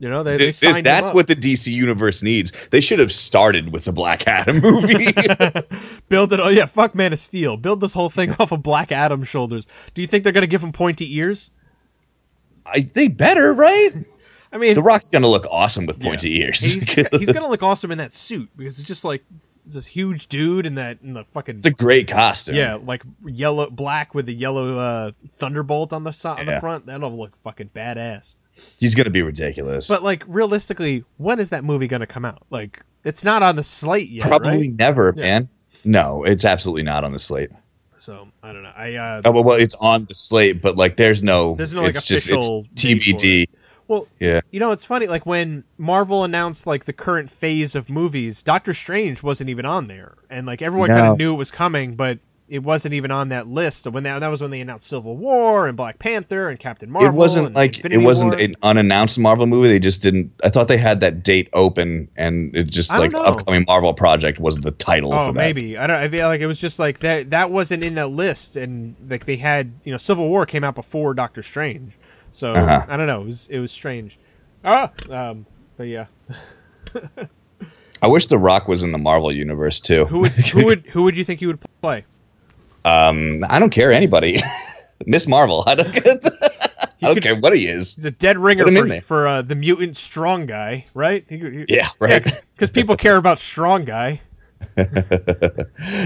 [0.02, 2.52] You know they, they Th- signed th- him that's what the DC universe needs.
[2.72, 5.06] They should have started with the Black Adam movie.
[6.10, 6.40] Build it.
[6.40, 7.56] Oh yeah, fuck Man of Steel.
[7.56, 9.68] Build this whole thing off of Black Adam's shoulders.
[9.94, 11.52] Do you think they're gonna give him pointy ears?
[12.66, 13.92] I, they better, right?
[14.52, 16.10] I mean, The Rock's gonna look awesome with Yeah.
[16.10, 16.60] pointy ears.
[16.60, 19.24] he's he's gonna look awesome in that suit because it's just like
[19.68, 22.56] this huge dude in that in the fucking it's a great costume.
[22.56, 26.88] yeah like yellow black with the yellow uh, thunderbolt on the side on the front.
[26.88, 28.34] That'll look fucking badass.
[28.78, 29.88] He's gonna be ridiculous.
[29.88, 32.43] But like realistically, when is that movie gonna come out?
[32.50, 34.71] Like it's not on the slate yet, Probably right?
[34.78, 35.21] never, Yeah.
[35.24, 35.50] man.
[35.84, 37.50] No, it's absolutely not on the slate.
[37.97, 38.71] So I don't know.
[38.76, 41.56] I uh, Oh, well, well, it's on the slate, but like, there's no.
[41.56, 43.47] There's no, like, it's just official it's TBD.
[43.88, 45.08] well, Yeah, You know, it's funny.
[45.08, 49.88] Like when Marvel announced like the current phase of movies, Doctor Strange wasn't even on
[49.88, 52.17] there, and like everyone kind of knew it was coming, but
[52.52, 53.86] it wasn't even on that list.
[53.86, 56.92] So when that, that was when they announced Civil War and Black Panther and Captain
[56.92, 57.08] Marvel.
[57.10, 58.42] it wasn't like Infinity it wasn't War.
[58.42, 59.70] an unannounced Marvel movie.
[59.70, 60.32] They just didn't.
[60.44, 63.22] I thought they had that date open, and it just like know.
[63.24, 65.14] upcoming Marvel project was the title.
[65.14, 65.96] Oh, maybe I don't.
[65.96, 67.30] I feel like it was just like that.
[67.30, 70.76] That wasn't in that list, and like they had, you know, Civil War came out
[70.76, 71.94] before Doctor Strange,
[72.34, 72.86] so Uh-huh.
[72.88, 73.22] I don't know.
[73.22, 74.20] It was it was strange.
[74.66, 75.46] Ah, um,
[75.78, 76.06] but yeah,
[78.02, 80.06] I wish The Rock was in the Marvel universe too.
[80.06, 82.04] who would who would who would you think he would play?
[82.86, 84.41] Um, I don't care anybody.
[85.06, 85.63] Miss Marvel.
[85.67, 85.88] I don't.
[85.88, 87.96] I don't could- care what he is.
[87.96, 91.26] He's a dead ringer Put him in for, for uh, the mutant strong guy, right?
[91.28, 92.24] He- he- Yeah, right.
[92.54, 94.22] Because people care about strong guy.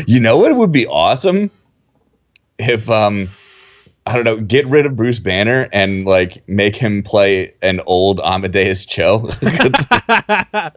[0.08, 1.52] you know what would be awesome
[2.58, 3.30] if um
[4.08, 8.20] I don't know, get rid of Bruce Banner and like make him play an old
[8.24, 9.30] Amadeus Cho,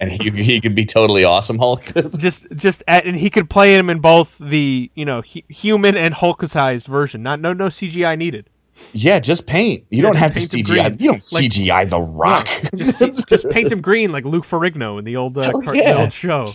[0.00, 1.84] and he he could be totally awesome Hulk.
[2.18, 5.96] just just at, and he could play him in both the you know hu- human
[5.96, 7.22] and Hulkized version.
[7.22, 8.48] Not no no CGI needed.
[8.92, 9.84] yeah, just paint.
[9.90, 11.00] You Yeah, don't have to CGI.
[11.00, 12.48] You don't Like- CGI the Rock.
[12.76, 15.94] Just, just paint him green like Luke Ferrigno in the old uh, car- yeah.
[15.94, 16.52] the old show.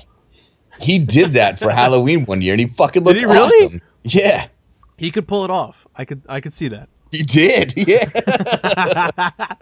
[0.80, 3.66] he did that for Halloween one year, and he fucking looked he really?
[3.68, 3.82] awesome.
[4.06, 4.48] Yeah,
[4.98, 5.86] He could pull it off.
[5.96, 6.90] I could I could see that.
[7.12, 7.74] he did.
[7.88, 9.20] Yeah.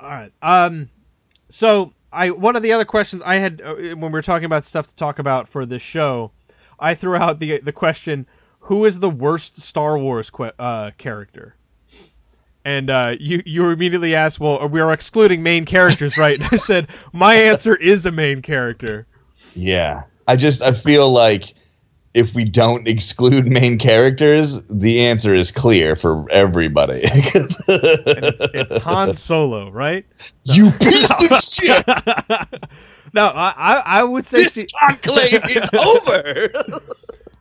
[0.00, 0.32] All right.
[0.42, 0.88] Um,
[1.48, 4.64] so I one of the other questions I had uh, when we were talking about
[4.66, 6.30] stuff to talk about for this show,
[6.78, 8.26] I threw out the the question:
[8.60, 11.56] Who is the worst Star Wars que- uh, character?
[12.66, 16.56] And uh, you you immediately asked, "Well, we are excluding main characters, right?" And I
[16.56, 19.06] said, "My answer is a main character."
[19.54, 20.02] Yeah.
[20.26, 21.54] I just I feel like
[22.14, 27.02] if we don't exclude main characters, the answer is clear for everybody.
[27.66, 30.06] It's, it's Han Solo, right?
[30.44, 31.86] you piece of shit!
[33.12, 36.50] no, I I, I would say This C- enclave is over.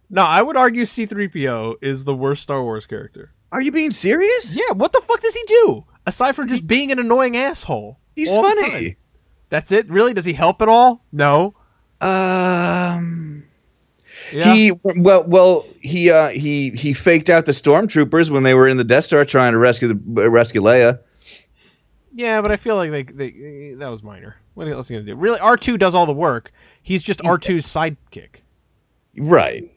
[0.09, 3.31] no, I would argue C-3PO is the worst Star Wars character.
[3.51, 4.55] Are you being serious?
[4.55, 7.99] Yeah, what the fuck does he do aside from just being an annoying asshole?
[8.15, 8.97] He's funny.
[9.49, 9.89] That's it.
[9.89, 10.13] Really?
[10.13, 11.03] Does he help at all?
[11.11, 11.53] No.
[12.01, 13.43] Um
[14.33, 14.53] Yeah.
[14.53, 18.77] he well well he uh he he faked out the stormtroopers when they were in
[18.77, 20.99] the Death Star trying to rescue the uh, rescue Leia.
[22.13, 24.35] yeah, but I feel like they, they that was minor.
[24.55, 25.15] What else is he gonna do?
[25.15, 26.51] Really, R two does all the work.
[26.83, 28.41] He's just R 2s sidekick,
[29.17, 29.71] Right.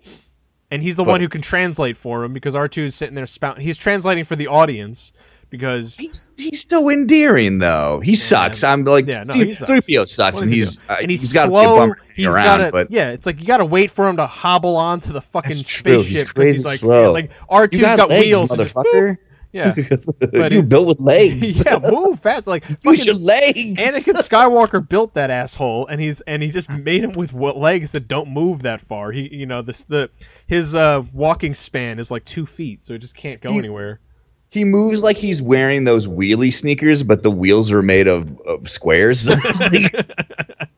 [0.70, 3.14] and he's the But- one who can translate for him because R two is sitting
[3.14, 3.62] there spouting.
[3.64, 5.12] He's translating for the audience
[5.50, 8.00] because He's he's so endearing though.
[8.00, 8.62] He sucks.
[8.64, 10.12] I'm like Yeah, no, he sucks.
[10.12, 11.92] sucks, and he's uh, and he's, he's got to be a slow.
[12.14, 14.76] He's around, gotta, but yeah, it's like you got to wait for him to hobble
[14.76, 16.02] onto the fucking That's true.
[16.02, 17.02] He's spaceship he's like slow.
[17.04, 18.50] yeah, like R you 2s got, got, legs, wheels.
[18.50, 19.18] motherfucker.
[19.52, 19.74] yeah,
[20.32, 21.64] But you built with legs.
[21.66, 22.46] yeah, move fast.
[22.46, 23.80] Like Use fucking your legs.
[23.82, 27.90] Anakin Skywalker built that asshole, and he's and he just made him with what legs
[27.92, 29.12] that don't move that far.
[29.12, 30.10] He, you know, this the
[30.46, 34.00] his uh, walking span is like two feet, so he just can't go He- anywhere.
[34.48, 38.68] He moves like he's wearing those wheelie sneakers, but the wheels are made of, of
[38.68, 39.28] squares.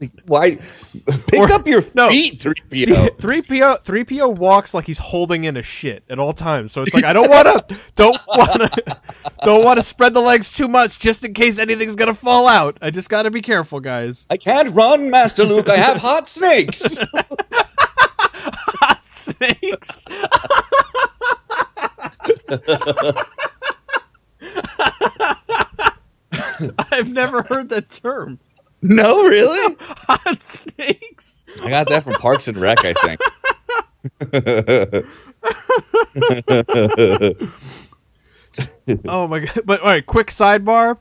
[0.00, 0.58] Like, why?
[1.26, 2.08] Pick Or- up your no.
[2.08, 3.18] feet, 3PO.
[3.18, 6.70] Three PO three PO walks like he's holding in a shit at all times.
[6.70, 9.00] So it's like I don't want to don't want to
[9.42, 12.78] don't want to spread the legs too much just in case anything's gonna fall out.
[12.80, 14.24] I just got to be careful, guys.
[14.30, 15.68] I can't run, Master Luke.
[15.68, 16.96] I have hot snakes.
[18.80, 20.04] Hot snakes.
[26.92, 28.38] I've never heard that term.
[28.82, 29.76] no, really?
[29.80, 31.44] Hot snakes.
[31.62, 33.20] I got that from Parks and Rec, I think.
[39.06, 39.62] Oh my god!
[39.66, 40.96] But all right, quick sidebar.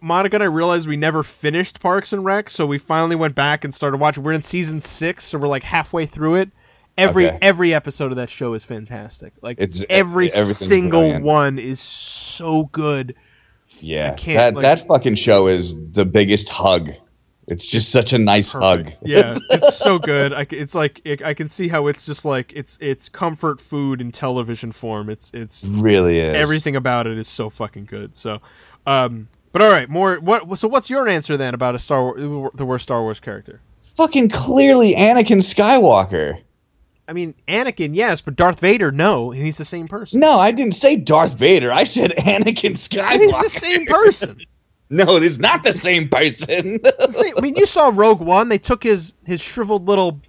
[0.00, 3.64] Monica and I realized we never finished Parks and Rec, so we finally went back
[3.64, 4.22] and started watching.
[4.24, 6.50] We're in season six, so we're like halfway through it.
[6.98, 7.38] Every Okay.
[7.40, 9.32] every episode of that show is fantastic.
[9.40, 13.14] Like It's- every single one is so good.
[13.80, 16.90] Yeah, can't, that like- that fucking show is the biggest hug.
[17.46, 18.90] It's just such a nice hug.
[19.02, 20.34] Yeah, it's so good.
[20.34, 24.00] I, it's like it, I can see how it's just like it's it's comfort food
[24.02, 25.08] in television form.
[25.08, 26.34] It's it's really is.
[26.34, 28.14] everything about it is so fucking good.
[28.16, 28.40] So,
[28.86, 30.58] um, but all right, more what?
[30.58, 33.60] So what's your answer then about a Star War, the worst Star Wars character?
[33.96, 36.40] fucking clearly Anakin Skywalker.
[37.08, 40.20] I mean, Anakin, yes, but Darth Vader, no, and he's the same person.
[40.20, 41.72] No, I didn't say Darth Vader.
[41.72, 43.10] I said Anakin Skywalker.
[43.14, 44.42] And he's the same person.
[44.90, 46.80] No, it is not the same person.
[46.82, 48.50] The same- I mean, you saw Rogue One.
[48.50, 50.20] They took his his shriveled little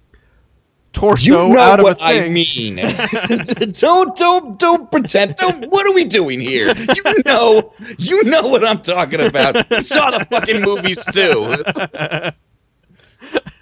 [0.94, 2.22] torso you know out of what a thing.
[2.24, 3.72] I mean.
[3.78, 5.36] don't don't don't pretend.
[5.36, 6.72] Don't, what are we doing here?
[6.76, 9.70] You know, you know what I'm talking about.
[9.70, 12.32] You saw the fucking movies too.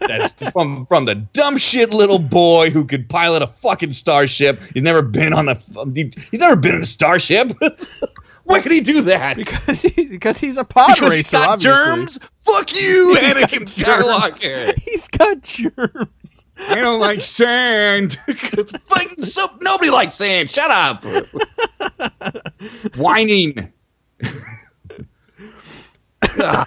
[0.01, 4.61] That's from from the dumb shit little boy who could pilot a fucking starship.
[4.75, 5.61] He's never been on a
[5.95, 7.53] he's never been in a starship.
[8.45, 9.37] Why could he do that?
[9.37, 11.17] because he, because he's a pod Because racer.
[11.17, 11.85] he's got obviously.
[11.85, 12.19] germs.
[12.47, 13.69] Fuck you, He's Anakin.
[13.69, 14.79] Skywalker.
[14.79, 16.47] He's got germs.
[16.59, 18.19] I don't like sand.
[18.27, 20.51] Fucking so nobody likes sand.
[20.51, 21.05] Shut up.
[22.97, 23.71] Whining.
[26.39, 26.67] God.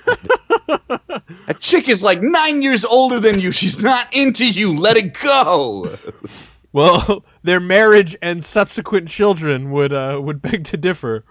[1.48, 3.52] That chick is like nine years older than you.
[3.52, 4.76] She's not into you.
[4.76, 5.98] Let it go.
[6.74, 11.26] Well, their marriage and subsequent children would uh, would beg to differ.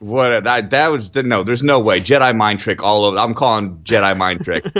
[0.00, 1.42] What that that was no.
[1.44, 3.18] There's no way Jedi mind trick all over.
[3.18, 4.64] I'm calling Jedi mind trick.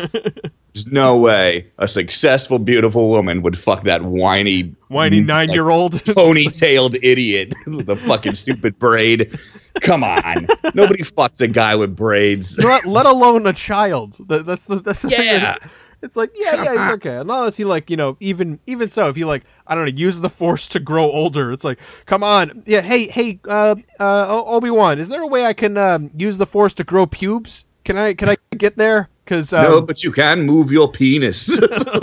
[0.75, 5.93] There's no way a successful, beautiful woman would fuck that whiny, Whiny nine year old.
[6.05, 9.39] ponytailed idiot with a fucking stupid braid.
[9.83, 12.59] Come on, nobody fucks a guy with braids.
[12.59, 14.17] let, let alone a child.
[14.29, 15.39] That, that's the that's the thing Yeah.
[15.41, 15.71] that-
[16.05, 17.17] It's like yeah, yeah, he's okay.
[17.17, 20.21] Unless he like you know even even so, if he like I don't know, use
[20.21, 21.51] the force to grow older.
[21.51, 22.83] It's like come on, yeah.
[22.83, 26.47] Hey hey, uh, uh, Obi Wan, is there a way I can um, use the
[26.47, 27.65] force to grow pubes?
[27.85, 29.09] Can I can I get there?
[29.25, 31.59] Because um, No, but you can move your penis.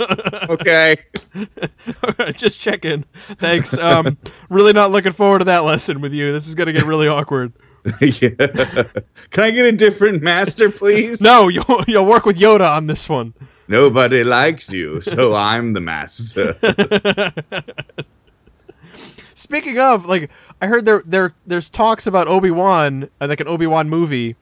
[0.48, 0.96] okay.
[2.32, 3.04] just checking.
[3.38, 3.78] Thanks.
[3.78, 6.32] Um, really not looking forward to that lesson with you.
[6.32, 7.52] This is gonna get really awkward.
[8.00, 8.30] yeah.
[9.30, 11.20] Can I get a different master, please?
[11.20, 13.34] No, you'll you'll work with Yoda on this one.
[13.68, 16.56] Nobody likes you, so I'm the master.
[19.34, 23.48] Speaking of, like, I heard there there there's talks about Obi Wan, uh, like an
[23.48, 24.36] Obi Wan movie,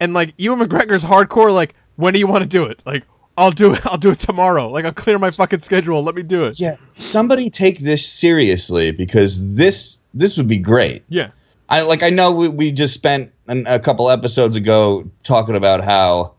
[0.00, 1.52] and like Ewan McGregor's hardcore.
[1.52, 2.80] Like, when do you want to do it?
[2.84, 3.04] Like,
[3.36, 3.84] I'll do it.
[3.86, 4.68] I'll do it tomorrow.
[4.68, 6.02] Like, I'll clear my fucking schedule.
[6.02, 6.60] Let me do it.
[6.60, 11.04] yeah, somebody take this seriously because this this would be great.
[11.08, 11.30] Yeah.
[11.68, 15.82] I like I know we, we just spent an, a couple episodes ago talking about
[15.82, 16.34] how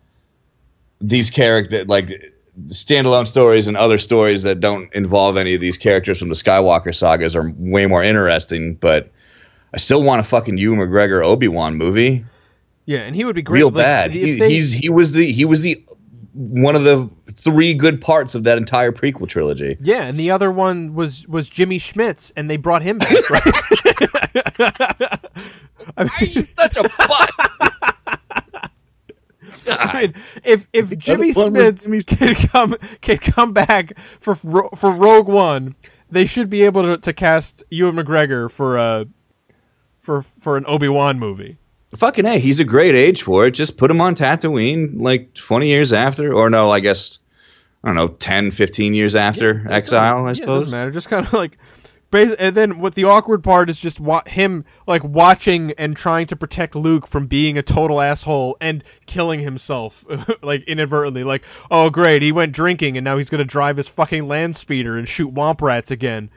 [1.05, 2.33] these character like
[2.69, 6.95] standalone stories and other stories that don't involve any of these characters from the Skywalker
[6.95, 9.11] sagas are way more interesting, but
[9.73, 12.23] I still want a fucking Ewan McGregor Obi Wan movie.
[12.85, 13.57] Yeah, and he would be great.
[13.59, 14.11] Real bad.
[14.11, 15.83] He, they- he's he was the he was the
[16.33, 19.77] one of the three good parts of that entire prequel trilogy.
[19.81, 23.29] yeah, and the other one was was Jimmy Smits, and they brought him back.
[23.29, 23.41] Right?
[24.37, 25.19] I
[25.95, 27.29] Why are mean, you such a butt?
[29.79, 35.75] I mean, if if Jimmy Smits can come can come back for for Rogue One,
[36.11, 39.05] they should be able to, to cast Ewan McGregor for uh
[40.01, 41.57] for for an Obi Wan movie.
[41.95, 43.51] Fucking A, he's a great age for it.
[43.51, 46.33] Just put him on Tatooine like 20 years after.
[46.33, 47.19] Or no, I guess,
[47.83, 50.63] I don't know, 10, 15 years after Exile, I yeah, suppose.
[50.63, 50.91] doesn't matter.
[50.91, 51.57] Just kind of like.
[52.13, 56.35] And then what the awkward part is just wa- him like watching and trying to
[56.35, 60.05] protect Luke from being a total asshole and killing himself
[60.43, 61.23] like inadvertently.
[61.23, 64.97] Like, oh great, he went drinking and now he's gonna drive his fucking land speeder
[64.97, 66.29] and shoot womp rats again.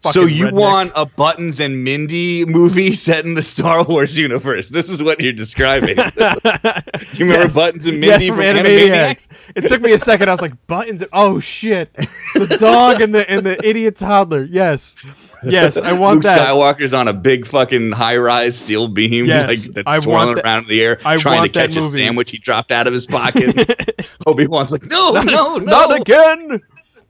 [0.00, 0.52] So you redneck.
[0.52, 4.68] want a Buttons and Mindy movie set in the Star Wars universe?
[4.68, 5.96] This is what you're describing.
[6.16, 7.54] you remember Yes.
[7.54, 9.26] Buttons and Yes, Mindy from from Animaniacs.
[9.26, 9.28] Animaniacs?
[9.56, 10.28] It took me a second.
[10.28, 11.02] I was like, buttons.
[11.02, 11.92] and- Oh shit!
[12.34, 14.44] The dog and the and the idiot toddler.
[14.44, 14.94] Yes,
[15.42, 16.46] yes, I want Luke that.
[16.46, 20.62] Skywalker's on a big fucking high-rise steel beam, Yes, like that's I twirling that- around
[20.64, 21.98] in the air, I trying to catch a movie.
[21.98, 24.04] sandwich he dropped out of his pocket.
[24.26, 26.60] Obi Wan's like, no, no, no, Not again!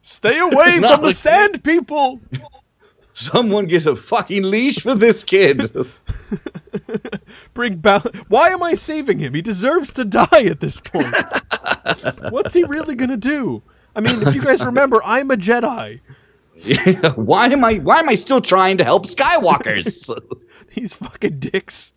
[0.03, 1.13] Stay away from the again.
[1.13, 2.19] sand people.
[3.19, 5.75] Someone get a fucking leash for this kid.
[7.55, 9.35] Bring bal- Why am I saving him?
[9.35, 11.17] He deserves to die at this point.
[12.31, 13.61] What's he really gonna do?
[13.97, 15.99] I mean, if you guys remember, I'm a Jedi.
[16.55, 17.79] Yeah, why am I?
[17.79, 20.17] Why am I still trying to help Skywalkers?
[20.77, 21.93] These fucking dicks.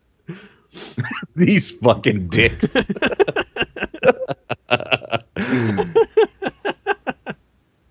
[1.35, 2.75] These fucking dicks.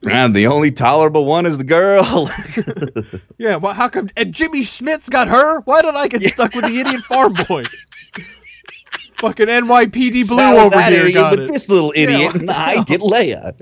[0.09, 2.31] And the only tolerable one is the girl.
[3.39, 4.11] Yeah, well, how come?
[4.19, 5.61] And Jimmy Smits got her.
[5.61, 7.65] Why did I get stuck with the idiot farm boy?
[9.17, 11.49] Fucking NYPD Blue over here idiot got with it.
[11.49, 12.39] this little idiot, Yeah.
[12.41, 13.59] and I get Leia.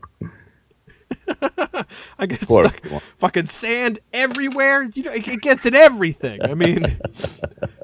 [2.18, 2.82] I get Poor stuck.
[2.82, 3.02] people.
[3.20, 4.82] Fucking sand everywhere.
[4.94, 6.40] You know, it, it gets in everything.
[6.42, 6.84] I mean,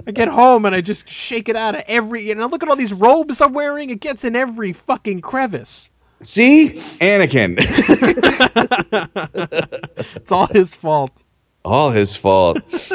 [0.07, 2.26] I get home and I just shake it out of every.
[2.26, 3.90] You know, look at all these robes I'm wearing.
[3.90, 5.90] It gets in every fucking crevice.
[6.20, 7.58] See, Anakin.
[10.24, 11.22] It's all his fault.
[11.64, 12.58] All his fault.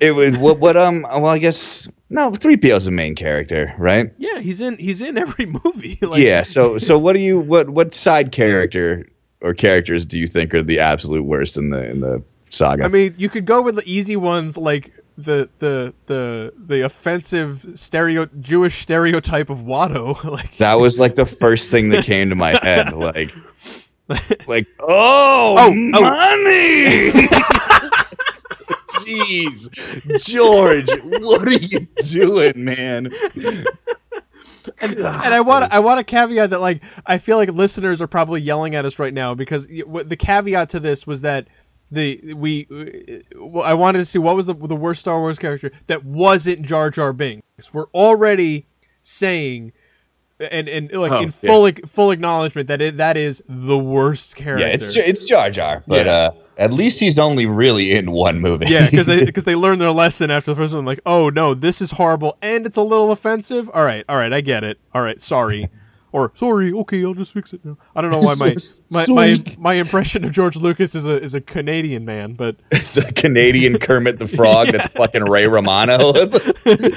[0.00, 0.60] it was what?
[0.60, 0.76] What?
[0.76, 1.02] Um.
[1.02, 2.34] Well, I guess no.
[2.34, 4.12] Three PO's a main character, right?
[4.18, 4.76] Yeah, he's in.
[4.76, 5.98] He's in every movie.
[6.02, 6.42] Like, yeah.
[6.42, 7.40] So, so what do you?
[7.40, 7.70] What?
[7.70, 9.08] What side character
[9.40, 12.84] or characters do you think are the absolute worst in the in the saga?
[12.84, 17.66] I mean, you could go with the easy ones like the the the the offensive
[17.74, 20.22] stereo Jewish stereotype of Watto.
[20.30, 22.92] like that was like the first thing that came to my head.
[22.92, 23.32] Like,
[24.46, 26.00] like, oh, Oh, oh.
[26.00, 27.28] money.
[29.02, 29.68] Jeez,
[30.22, 30.88] George,
[31.22, 33.10] what are you doing, man?
[34.80, 38.06] and, and I want I want a caveat that like I feel like listeners are
[38.06, 41.48] probably yelling at us right now because the caveat to this was that
[41.92, 42.66] the we
[43.40, 46.62] uh, I wanted to see what was the the worst Star Wars character that wasn't
[46.62, 47.72] Jar Jar Binks.
[47.72, 48.66] We're already
[49.02, 49.72] saying
[50.40, 54.34] and and like Oh, in full ac- full acknowledgement that it, that is the worst
[54.34, 54.66] character.
[54.66, 56.12] Yeah, it's it's Jar Jar, but Yeah.
[56.12, 58.66] uh, at least he's only really in one movie.
[58.66, 60.84] Yeah, because they because they learned their lesson after the first one.
[60.84, 63.70] Like, oh no, this is horrible and it's a little offensive.
[63.72, 64.78] All right, all right, I get it.
[64.94, 65.68] All right, sorry,
[66.12, 66.72] or sorry.
[66.72, 67.76] Okay, I'll just fix it now.
[67.96, 68.54] I don't know why my
[68.90, 69.56] my my, Sorry.
[69.58, 73.78] my impression of George Lucas is a is a Canadian man, but it's a Canadian
[73.78, 76.12] Kermit the Frog that's fucking Ray Romano.
[76.12, 76.90] hey,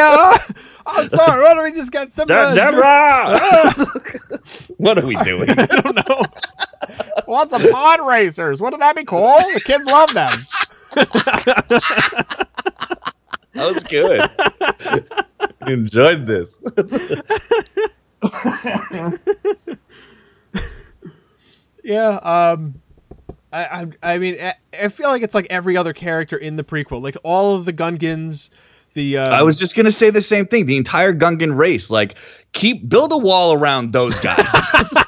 [0.00, 0.38] uh,
[0.86, 1.42] I'm sorry.
[1.42, 2.30] Why don't we just get some?
[2.30, 3.74] uh,
[4.78, 5.50] what are we doing?
[5.50, 6.20] I don't know.
[7.26, 8.60] Want some pod racers?
[8.60, 9.36] Wouldn't that be cool?
[9.54, 10.30] The kids love them.
[13.54, 14.30] That was good.
[15.66, 16.58] Enjoyed this.
[21.92, 22.80] Yeah, um,
[23.52, 26.64] I, I, I mean, I, I feel like it's like every other character in the
[26.64, 28.48] prequel, like all of the Gungans,
[28.94, 29.18] the.
[29.18, 30.64] Uh, I was just gonna say the same thing.
[30.64, 32.14] The entire Gungan race, like,
[32.52, 34.48] keep build a wall around those guys.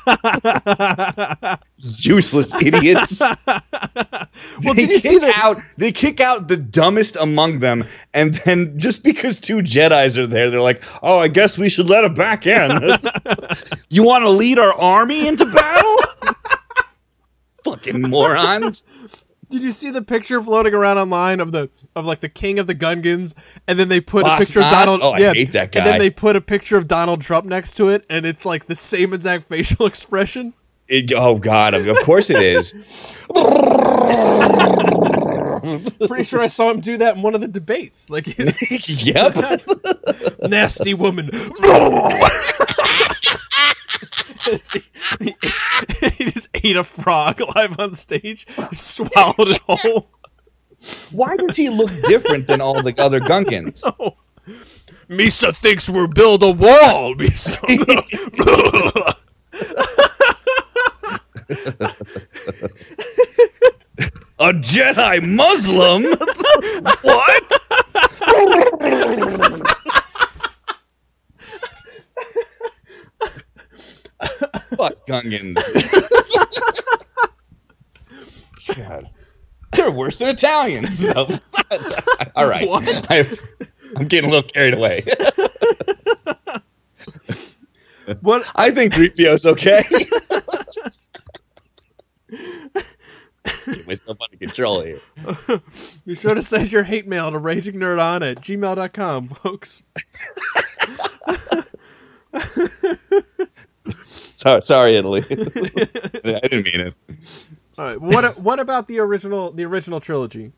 [1.78, 3.20] Useless idiots.
[3.20, 5.62] well, they did you kick out?
[5.78, 10.50] They kick out the dumbest among them, and then just because two Jedi's are there,
[10.50, 12.98] they're like, "Oh, I guess we should let them back in."
[13.88, 15.96] you want to lead our army into battle?
[17.64, 18.86] Fucking morons!
[19.50, 22.66] Did you see the picture floating around online of the of like the king of
[22.66, 23.34] the Gungans,
[23.68, 25.00] and then they put Boss a picture of Donald?
[25.02, 25.80] Oh, I yeah, hate that guy.
[25.80, 28.66] And then they put a picture of Donald Trump next to it, and it's like
[28.66, 30.52] the same exact facial expression.
[30.88, 32.74] It- oh God, of course it is.
[36.08, 38.10] Pretty sure I saw him do that in one of the debates.
[38.10, 38.26] Like,
[38.88, 39.34] yep.
[40.42, 41.30] nasty woman.
[45.20, 45.34] He,
[46.12, 50.08] he just ate a frog live on stage, swallowed it whole.
[51.12, 53.82] Why does he look different than all the other Gungans?
[54.00, 54.16] Oh.
[55.08, 57.56] Misa thinks we're build a wall, Misa.
[64.40, 66.02] A Jedi Muslim?
[67.02, 67.52] what?
[74.76, 75.56] Fuck Gungans.
[78.76, 79.10] God.
[79.72, 81.04] They're worse than Italians.
[81.14, 82.68] All right.
[83.10, 83.28] I,
[83.96, 85.02] I'm getting a little carried away.
[88.20, 88.46] what?
[88.54, 89.82] I think 3PO's okay.
[93.66, 95.00] Give myself under control here.
[96.06, 99.82] Be sure to send your hate mail to ragingnerdon at gmail.com, folks.
[104.44, 105.24] Sorry, sorry, Italy.
[105.30, 106.94] I didn't mean it.
[107.78, 107.98] All right.
[107.98, 110.52] What what about the original the original trilogy?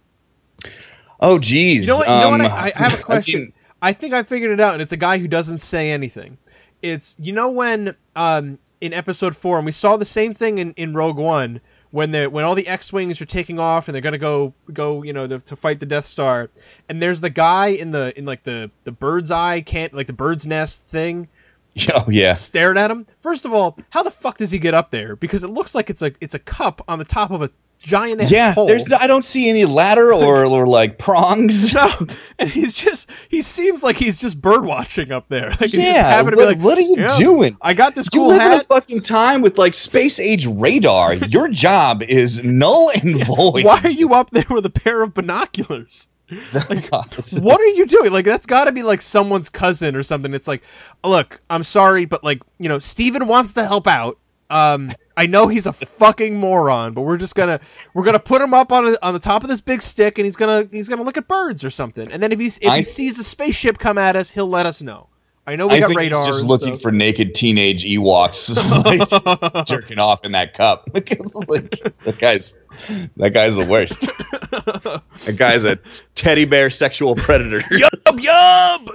[1.21, 1.87] Oh, geez.
[1.87, 2.09] You know what?
[2.09, 2.41] You know what?
[2.41, 3.41] Um, I, I have a question.
[3.43, 6.37] mean, I think I figured it out, and it's a guy who doesn't say anything.
[6.83, 10.73] It's you know when um in episode four, and we saw the same thing in,
[10.73, 11.61] in Rogue One
[11.93, 15.05] when the when all the X wings are taking off and they're gonna go go
[15.05, 16.51] you know to, to fight the Death Star,
[16.89, 20.13] and there's the guy in the in like the the bird's eye can't like the
[20.13, 21.29] bird's nest thing
[21.95, 22.33] oh, yeah.
[22.35, 23.07] stared at him.
[23.23, 25.17] First of all, how the fuck does he get up there?
[25.17, 28.23] Because it looks like it's a it's a cup on the top of a giant
[28.23, 28.67] ass Yeah, pole.
[28.67, 28.91] there's.
[28.93, 31.75] I don't see any ladder or, or like prongs.
[31.75, 31.89] No,
[32.39, 35.51] and he's just he seems like he's just bird watching up there.
[35.61, 37.57] Like, Yeah, what, like, what are you "Yeah, doing?
[37.61, 41.15] I got this You cool live in a fucking time with like space age radar.
[41.15, 43.65] Your job is null and void.
[43.65, 46.09] Why are you up there with a pair of binoculars?
[46.91, 47.17] God.
[47.33, 48.13] What are you doing?
[48.13, 50.35] Like that's got to be like someone's cousin or something.
[50.35, 50.63] It's like,
[51.05, 54.19] look, I'm sorry, but like you know, Steven wants to help out.
[54.49, 57.59] Um, I know he's a fucking moron, but we're just gonna
[57.95, 60.25] we're gonna put him up on a, on the top of this big stick, and
[60.27, 62.11] he's gonna he's gonna look at birds or something.
[62.13, 64.67] And then if he's if I- he sees a spaceship come at us, he'll let
[64.67, 65.09] us know.
[65.49, 66.27] I know we I got think radar.
[66.27, 66.83] he's just looking stuff.
[66.83, 68.57] for naked teenage Ewoks
[69.55, 70.89] like, jerking off in that cup.
[70.95, 71.09] like,
[72.05, 72.59] that guy's
[73.17, 74.01] that guy's the worst.
[74.01, 75.79] that guy's a
[76.17, 77.61] teddy bear sexual predator.
[77.61, 78.87] Yub yub.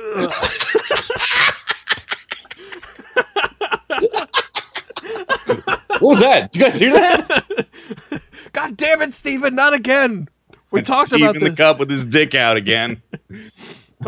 [5.87, 6.51] what was that?
[6.51, 8.21] Did you guys hear that?
[8.53, 10.27] God damn it, Steven, not again.
[10.71, 11.51] We talked Steve about in this.
[11.51, 13.01] the cup with his dick out again.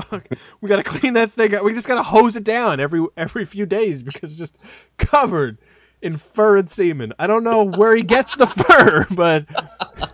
[0.61, 1.63] We gotta clean that thing up.
[1.63, 4.57] We just gotta hose it down every every few days because it's just
[4.97, 5.57] covered
[6.01, 7.13] in fur and semen.
[7.19, 9.45] I don't know where he gets the fur, but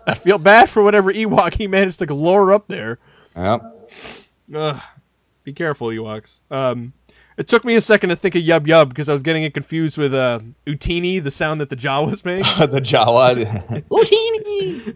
[0.08, 3.00] I feel bad for whatever Ewok he managed to lure up there.
[3.36, 3.90] Yep.
[4.56, 4.82] Ugh.
[5.44, 6.40] Be careful, Ewoks.
[6.52, 6.94] Um,
[7.38, 9.54] it took me a second to think of Yub Yub because I was getting it
[9.54, 13.84] confused with uh, Utinni, the sound that the Jawas make, the Jawa.
[13.90, 14.96] Houdini.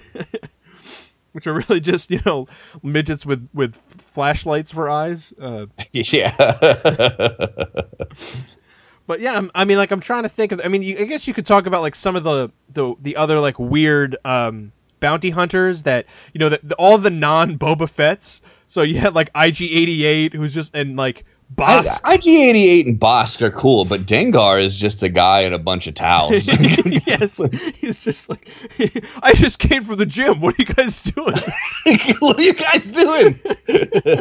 [1.33, 2.47] Which are really just you know
[2.81, 3.75] midgets with with
[4.07, 5.33] flashlights for eyes.
[5.39, 6.35] Uh, yeah.
[9.05, 10.61] But yeah, I'm, I mean, like I'm trying to think of.
[10.63, 13.15] I mean, you, I guess you could talk about like some of the the, the
[13.15, 18.41] other like weird um, bounty hunters that you know that all the non Boba Fett's.
[18.67, 21.25] So you had like IG88 who's just and like
[21.55, 22.01] Boss.
[22.01, 25.93] IG88 and Bossk are cool, but Dengar is just a guy in a bunch of
[25.93, 26.47] towels.
[27.07, 27.39] yes,
[27.75, 28.49] he's just like
[29.23, 30.41] I just came from the gym.
[30.41, 31.35] What are you guys doing?
[32.19, 33.39] what are you guys doing?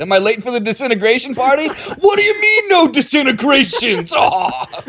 [0.01, 1.69] Am I late for the disintegration party?
[1.69, 4.13] What do you mean no disintegrations?
[4.13, 4.83] Aw.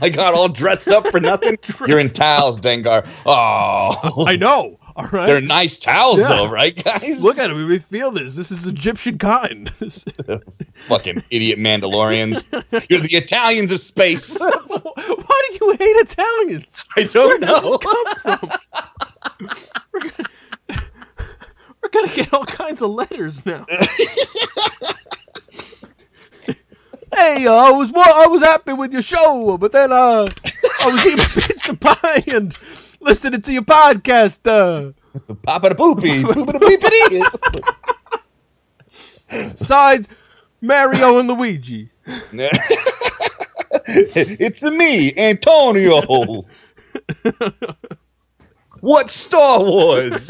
[0.00, 1.58] I got all dressed up for nothing.
[1.86, 3.08] You're in towels, Dengar.
[3.26, 4.78] Oh, I know.
[4.98, 5.26] All right.
[5.26, 6.28] they're nice towels, Yeah.
[6.28, 7.22] though, right, guys?
[7.22, 7.68] Look at him.
[7.68, 8.34] We feel this.
[8.34, 9.68] This is Egyptian kind.
[9.78, 10.04] This-
[10.88, 12.44] fucking idiot Mandalorians.
[12.90, 14.36] You're the Italians of space.
[14.38, 16.88] Why do you hate Italians?
[16.96, 17.78] I don't Where does know.
[17.78, 18.04] this come
[18.40, 18.50] from?
[19.92, 20.28] we're, gonna,
[21.80, 23.66] we're gonna get all kinds of letters now.
[27.14, 30.28] hey, uh, I was wa- I was happy with your show, but then uh,
[30.82, 32.52] I was eating pizza pie and
[33.00, 34.40] listening to your podcast.
[34.46, 34.92] Uh,
[35.42, 36.58] Papa the poopy, poopa the
[39.30, 39.58] peepity.
[39.58, 40.08] signed
[40.60, 41.90] Mario and Luigi.
[43.86, 46.44] it's a me, Antonio.
[48.80, 50.28] what Star Wars?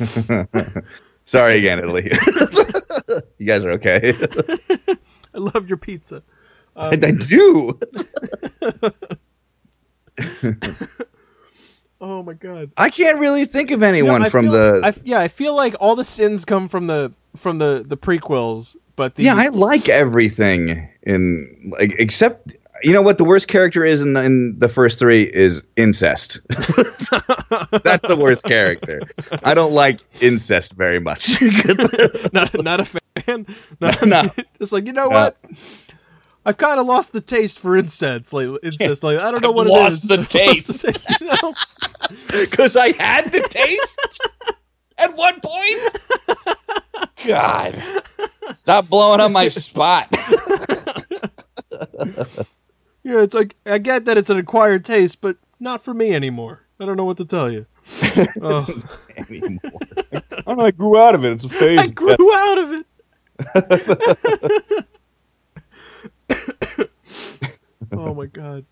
[1.24, 2.10] Sorry again, Italy.
[3.38, 4.14] you guys are okay.
[5.34, 6.22] I love your pizza.
[6.80, 7.78] Um, I, I do.
[12.02, 12.70] Oh my god.
[12.78, 14.80] I can't really think of anyone from the.
[14.82, 18.74] I, yeah, I feel like all the sins come from the from the the prequels,
[18.96, 22.52] but the yeah, I like everything in like except
[22.82, 26.40] you know what the worst character is in the, in the first three is incest.
[26.48, 29.02] That's the worst character.
[29.44, 31.36] I don't like incest very much.
[32.32, 33.46] not not a fan.
[33.78, 34.30] Not, No.
[34.58, 35.18] just like you know No.
[35.18, 35.36] what.
[36.46, 38.58] I've kind of lost the taste for incense lately.
[38.62, 39.76] Incest, like I don't know I've what it is.
[39.76, 40.84] lost the taste,
[41.20, 41.54] you know?
[42.28, 43.98] Because I had the taste
[44.98, 46.46] at one point.
[47.26, 47.82] God,
[48.56, 50.08] stop blowing up my spot.
[53.02, 56.60] Yeah, it's like I get that it's an acquired taste, but not for me anymore.
[56.78, 57.66] I don't know what to tell you.
[58.42, 58.66] Oh,
[59.16, 59.60] Anymore.
[60.12, 60.64] I don't know.
[60.64, 61.32] I grew out of it.
[61.32, 61.78] It's a phase.
[61.78, 62.86] I grew out of it.
[67.92, 68.64] oh my god.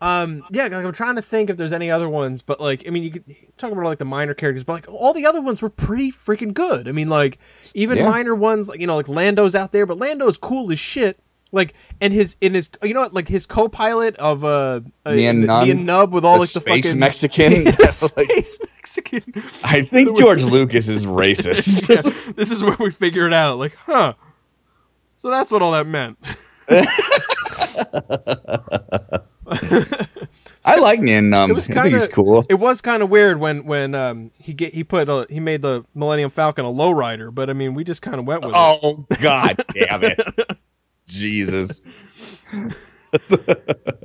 [0.00, 2.90] Um, yeah, like, I'm trying to think if there's any other ones, but like, I
[2.90, 3.24] mean, you could
[3.56, 6.52] talk about like the minor characters, but like all the other ones were pretty freaking
[6.52, 6.88] good.
[6.88, 7.38] I mean, like
[7.72, 8.10] even Yeah.
[8.10, 11.18] minor ones, like you know, like Lando's out there, but Lando's cool as shit.
[11.52, 15.40] Like, and his in his, you know what, like his co-pilot of uh, uh Nunn,
[15.46, 17.52] Nien Nunb with all the like the space fucking Mexican.
[17.64, 19.22] Yeah, Like, space Mexican.
[19.62, 21.88] I think George Lucas is racist.
[22.28, 23.58] Yeah, this is where we figure it out.
[23.58, 24.14] Like, huh?
[25.18, 26.18] So that's what all that meant.
[30.66, 31.50] I like Nien Nunb.
[31.50, 32.46] It was I think he's cool.
[32.48, 35.62] It was kind of weird when when um he get he put a, he made
[35.62, 38.56] the Millennium Falcon a lowrider, but I mean we just kind of went with it.
[38.56, 40.20] Oh God damn it!
[41.06, 41.86] Jesus.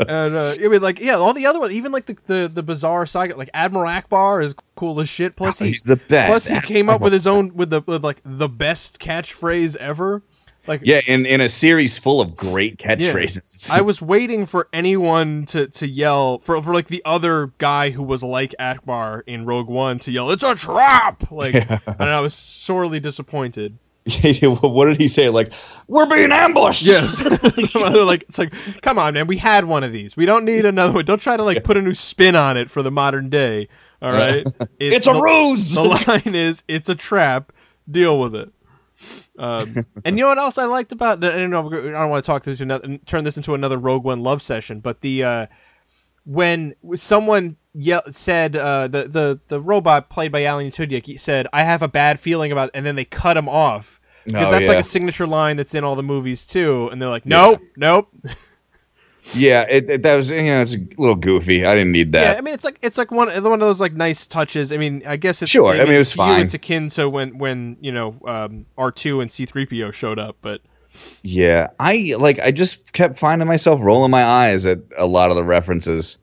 [0.07, 2.64] And uh, I mean like yeah, all the other ones, even like the the, the
[2.64, 5.36] bizarre side, like Admiral Ackbar is cool as shit.
[5.36, 6.47] Plus he he's the best.
[6.47, 10.22] plus he came up with his own with the with like the best catchphrase ever.
[10.70, 13.70] Like yeah, in in a series full of great catchphrases.
[13.70, 13.78] Yeah.
[13.80, 18.03] I was waiting for anyone to, to yell for for like the other guy who
[18.03, 21.80] was like Ackbar in Rogue One to yell, "It's a trap!" Like, Yeah.
[21.88, 23.78] and I was sorely disappointed.
[24.61, 25.30] what did he say?
[25.30, 25.53] Like,
[25.88, 26.84] we're being ambushed.
[26.84, 27.20] Yes,
[27.76, 30.15] like it's like, come on, man, we had one of these.
[30.15, 31.05] We don't need another one.
[31.05, 33.70] Don't try to like put a new spin on it for the modern day.
[34.01, 34.45] All right,
[34.80, 35.74] It's a the- ruse.
[35.74, 37.51] The line is, "It's a trap.
[37.89, 38.51] Deal with it."
[39.39, 39.75] Um,
[40.05, 41.23] and you know what else I liked about?
[41.23, 41.67] I don't know.
[41.67, 44.79] I don't want to talk this another, turn this into another Rogue One love session,
[44.81, 45.45] but the uh,
[46.25, 51.63] when someone yell, said uh, the the the robot played by Alan Tudyk said, "I
[51.63, 54.69] have a bad feeling about," and then they cut him off because Oh, that's yeah.
[54.69, 58.09] like a signature line that's in all the movies too, and they're like, "Nope, nope."
[59.34, 61.65] Yeah, it, it, that was you know it's a little goofy.
[61.65, 62.34] I didn't need that.
[62.34, 62.38] Yeah.
[62.38, 64.72] I mean it's like it's like one one of those like nice touches.
[64.72, 66.45] I mean, I guess it's Sure, I mean, it was you fine.
[66.45, 70.20] It's akin to when when you know um, R two and C three PO showed
[70.20, 70.61] up, but
[71.22, 75.36] Yeah, I like I just kept finding myself rolling my eyes at a lot of
[75.36, 76.17] the references.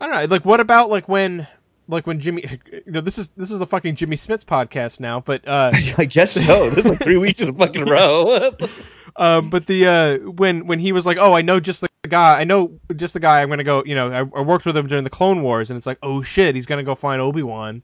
[0.00, 0.24] I don't know.
[0.24, 1.46] Like, what about like when
[1.86, 2.44] like when Jimmy?
[2.72, 6.06] You know, this is this is the fucking Jimmy Smits's podcast now, but uh, I
[6.06, 6.70] guess so.
[6.70, 8.52] This is like three weeks in a fucking row.
[9.16, 12.40] um, but the uh, when when he was like, oh, I know just the guy,
[12.40, 13.42] I know just the guy.
[13.42, 13.82] I'm gonna go.
[13.84, 16.22] You know, I, I worked with him during the Clone Wars, and it's like, oh
[16.22, 17.82] shit, he's gonna go find Obi Wan,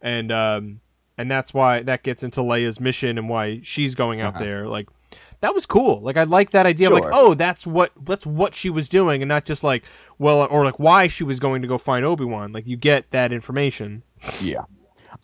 [0.00, 0.80] and um,
[1.18, 4.44] and that's why that gets into Leia's mission and why she's going out Uh-huh.
[4.44, 4.68] there.
[4.68, 4.88] Like,
[5.40, 6.00] that was cool.
[6.00, 6.88] Like, I like that idea.
[6.88, 9.84] Of like, oh, that's what that's what she was doing, and not just like,
[10.18, 12.52] well, or like why she was going to go find Obi Wan.
[12.52, 14.02] Like, you get that information.
[14.40, 14.62] yeah,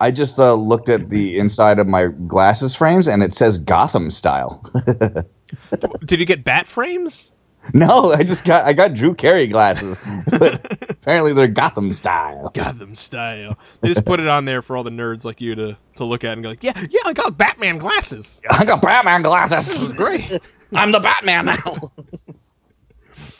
[0.00, 4.10] I just uh, looked at the inside of my glasses frames and it says Gotham
[4.10, 4.62] style.
[6.04, 7.30] Did you get bat frames?
[7.74, 12.50] no, I just got I got Drew Carey glasses, but apparently they're Gotham style.
[12.54, 13.58] Gotham style.
[13.80, 16.24] They just put it on there for all the nerds like you to, to look
[16.24, 18.42] at and go like, yeah, yeah, I got Batman glasses.
[18.50, 19.92] I got Batman glasses.
[19.92, 20.40] Great.
[20.74, 21.92] I'm the Batman now.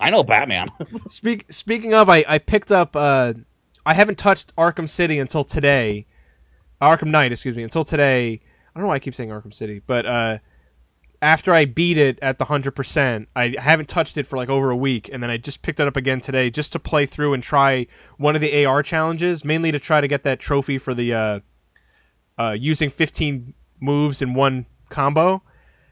[0.00, 0.68] I know Batman.
[1.08, 2.96] Speak speaking of, I, I picked up.
[2.96, 3.34] Uh,
[3.84, 6.06] I haven't touched Arkham City until today.
[6.80, 8.40] Arkham Knight, excuse me, until today.
[8.74, 10.38] I don't know why I keep saying Arkham City, but uh,
[11.24, 14.70] after I beat it at the hundred percent, I haven't touched it for like over
[14.70, 17.32] a week, and then I just picked it up again today just to play through
[17.34, 17.86] and try
[18.18, 21.40] one of the AR challenges, mainly to try to get that trophy for the uh,
[22.38, 25.42] uh, using fifteen moves in one combo.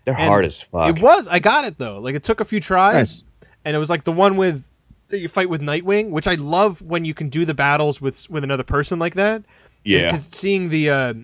[0.04, 0.96] They're And hard as fuck.
[0.96, 1.28] It was.
[1.28, 1.98] I got it though.
[1.98, 3.24] Like it took a few tries, Nice.
[3.64, 4.68] and it was like the one with
[5.08, 8.28] that you fight with Nightwing, which I love when you can do the battles with
[8.30, 9.42] with another person like that.
[9.84, 10.10] yeah.
[10.12, 11.14] Because seeing the uh,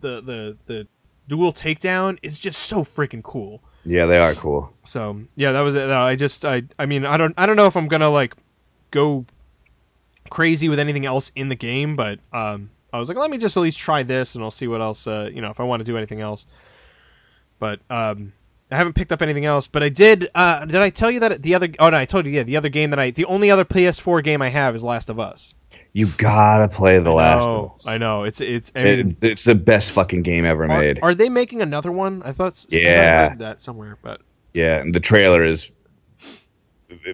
[0.00, 0.86] the the the
[1.28, 3.60] dual takedown is just so freaking cool.
[3.84, 4.72] Yeah, they are cool.
[4.84, 5.88] So yeah, that was it.
[5.88, 8.34] I just I I mean I don't I don't know if I'm gonna like
[8.90, 9.24] go
[10.30, 13.56] crazy with anything else in the game, but um I was like let me just
[13.56, 15.80] at least try this and I'll see what else uh you know if I want
[15.80, 16.46] to do anything else.
[17.58, 18.32] But um
[18.70, 20.30] I haven't picked up anything else, but I did.
[20.34, 21.68] Uh, did I tell you that the other?
[21.78, 22.32] Oh no, I told you.
[22.32, 25.08] Yeah, the other game that I, the only other PS4 game I have is Last
[25.08, 25.54] of Us.
[25.92, 27.88] You gotta play The Last oh, of Us.
[27.88, 28.24] I know.
[28.24, 28.70] It's it's.
[28.76, 31.00] I mean, It- it's the best fucking game ever are, made.
[31.02, 32.22] are they making another one?
[32.24, 32.64] I thought.
[32.68, 33.28] Yeah.
[33.28, 34.20] read that somewhere, but
[34.52, 35.70] yeah, and the trailer is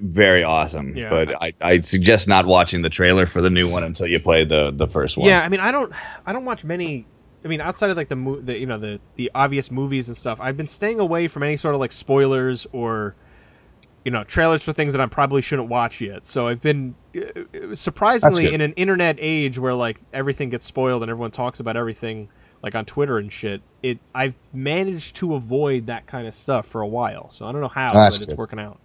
[0.01, 0.97] very awesome.
[0.97, 4.21] Yeah, but I, I suggest not watching the trailer for the new one until you
[4.21, 5.29] play the the first one.
[5.29, 5.93] Yeah, I mean, I don't,
[6.27, 7.07] I don't watch many.
[7.45, 10.41] I mean, outside of like the, the you know the the obvious movies and stuff,
[10.41, 13.15] I've been staying away from any sort of like spoilers or,
[14.05, 16.27] you know, trailers for things that I probably shouldn't watch yet.
[16.27, 21.11] So I've been uh, surprisingly in an internet age where like everything gets spoiled and
[21.11, 22.29] everyone talks about everything
[22.63, 23.63] like on Twitter and shit.
[23.83, 27.31] It I've managed to avoid that kind of stuff for a while.
[27.31, 28.79] So I don't know how, That's but it's working out.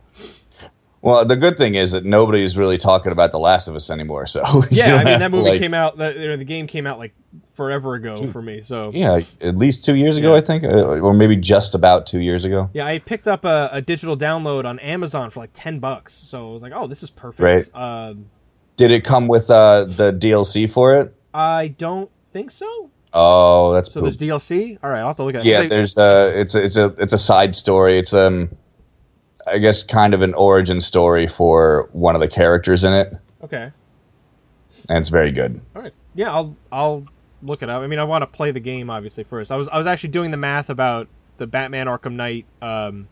[1.02, 4.26] Well, the good thing is that nobody's really talking about The Last of Us anymore.
[4.26, 5.98] So Yeah, I mean that movie like- came out.
[5.98, 7.14] The, you know, the game came out like
[7.60, 8.62] forever ago Two- for me.
[8.62, 10.38] So Yeah, at least two years ago, Yeah.
[10.38, 12.70] I think, uh, or maybe just about two years ago.
[12.74, 16.14] Yeah, I picked up a, a digital download on Amazon for like ten bucks.
[16.14, 17.70] So I was like, "Oh, this is perfect." Right.
[18.10, 18.28] Um,
[18.78, 21.14] Did it come with uh, the DLC for it?
[21.34, 22.90] I don't think so.
[23.12, 24.04] Oh, that's So poop.
[24.04, 24.78] there's DLC.
[24.82, 25.46] All right, I'll have to look at.
[25.46, 25.50] it.
[25.50, 25.68] yeah.
[25.68, 28.00] There's uh, it's a, it's a it's a side story.
[28.00, 28.50] It's um,
[29.46, 33.72] I guess kind of an origin story for one of the characters in it, okay.
[34.90, 35.60] and it's very good.
[35.76, 35.94] All right.
[36.16, 37.06] Yeah, I'll I'll
[37.42, 37.82] look it up.
[37.82, 39.52] I mean, I want to play the game obviously first.
[39.52, 43.08] I was I was actually doing the math about the Batman Arkham Knight um,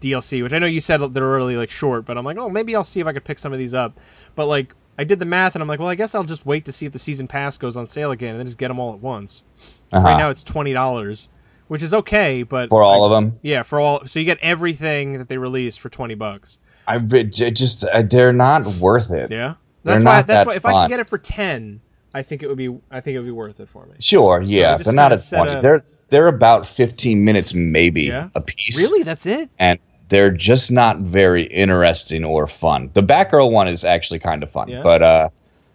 [0.00, 2.76] DLC, which I know you said they're really like short, but I'm like, oh, maybe
[2.76, 3.98] I'll see if I could pick some of these up.
[4.34, 6.64] But like, I did the math, and I'm like, well, I guess I'll just wait
[6.66, 8.78] to see if the season pass goes on sale again, and then just get them
[8.78, 9.44] all at once.
[9.92, 10.04] Uh-huh.
[10.04, 11.28] Right now, it's twenty dollars,
[11.68, 13.38] which is okay, but for all of them.
[13.42, 16.58] yeah, for all, so you get everything that they released for twenty bucks.
[16.86, 19.30] I just uh, they're not worth it.
[19.30, 20.16] Yeah, They're that's why.
[20.16, 20.54] not That's that why.
[20.54, 21.80] If I can get it for ten,
[22.18, 22.68] I think it would be.
[22.90, 23.92] I think it would be worth it for me.
[24.00, 28.28] Sure, yeah, just they're not kinda at a- They're they're about fifteen minutes maybe Yeah?
[28.34, 28.76] a piece.
[28.78, 29.50] Really, that's it.
[29.58, 32.90] and they're just not very interesting or fun.
[32.94, 34.82] The Batgirl one is actually kind of fun, Yeah?
[34.82, 35.28] but uh,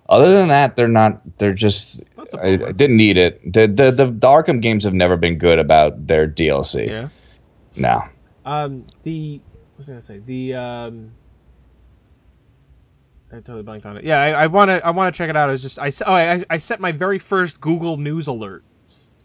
[0.09, 1.21] other than that, they're not.
[1.37, 2.01] They're just.
[2.17, 2.69] That's a I, bummer.
[2.69, 3.41] I didn't need it.
[3.53, 6.87] The, the the the Arkham games have never been good about their DLC.
[6.87, 7.09] Yeah.
[7.77, 8.03] No.
[8.45, 9.39] Um, the
[9.75, 10.19] what was I gonna say?
[10.25, 11.11] The um,
[13.33, 14.03] I totally blanked on it.
[14.05, 15.49] Yeah, I want to I want to check it out.
[15.49, 18.63] I was just I oh I, I set my very first Google News alert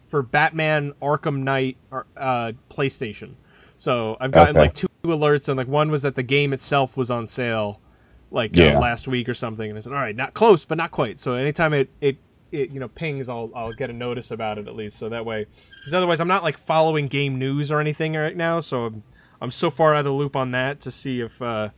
[0.08, 1.78] for Batman Arkham Knight
[2.16, 3.36] uh, PlayStation.
[3.76, 4.58] So I've gotten Okay.
[4.58, 7.82] like two alerts, and like one was that the game itself was on sale,
[8.30, 9.68] like uh, last week or something.
[9.68, 11.18] And I said, all right, not close, but not quite.
[11.18, 12.18] So anytime it it,
[12.50, 14.98] it you know pings, I'll I'll get a notice about it at least.
[14.98, 15.46] So that way,
[15.80, 18.60] because otherwise I'm not like following game news or anything right now.
[18.60, 19.04] So I'm,
[19.40, 21.70] I'm so far out of the loop on that to see if uh,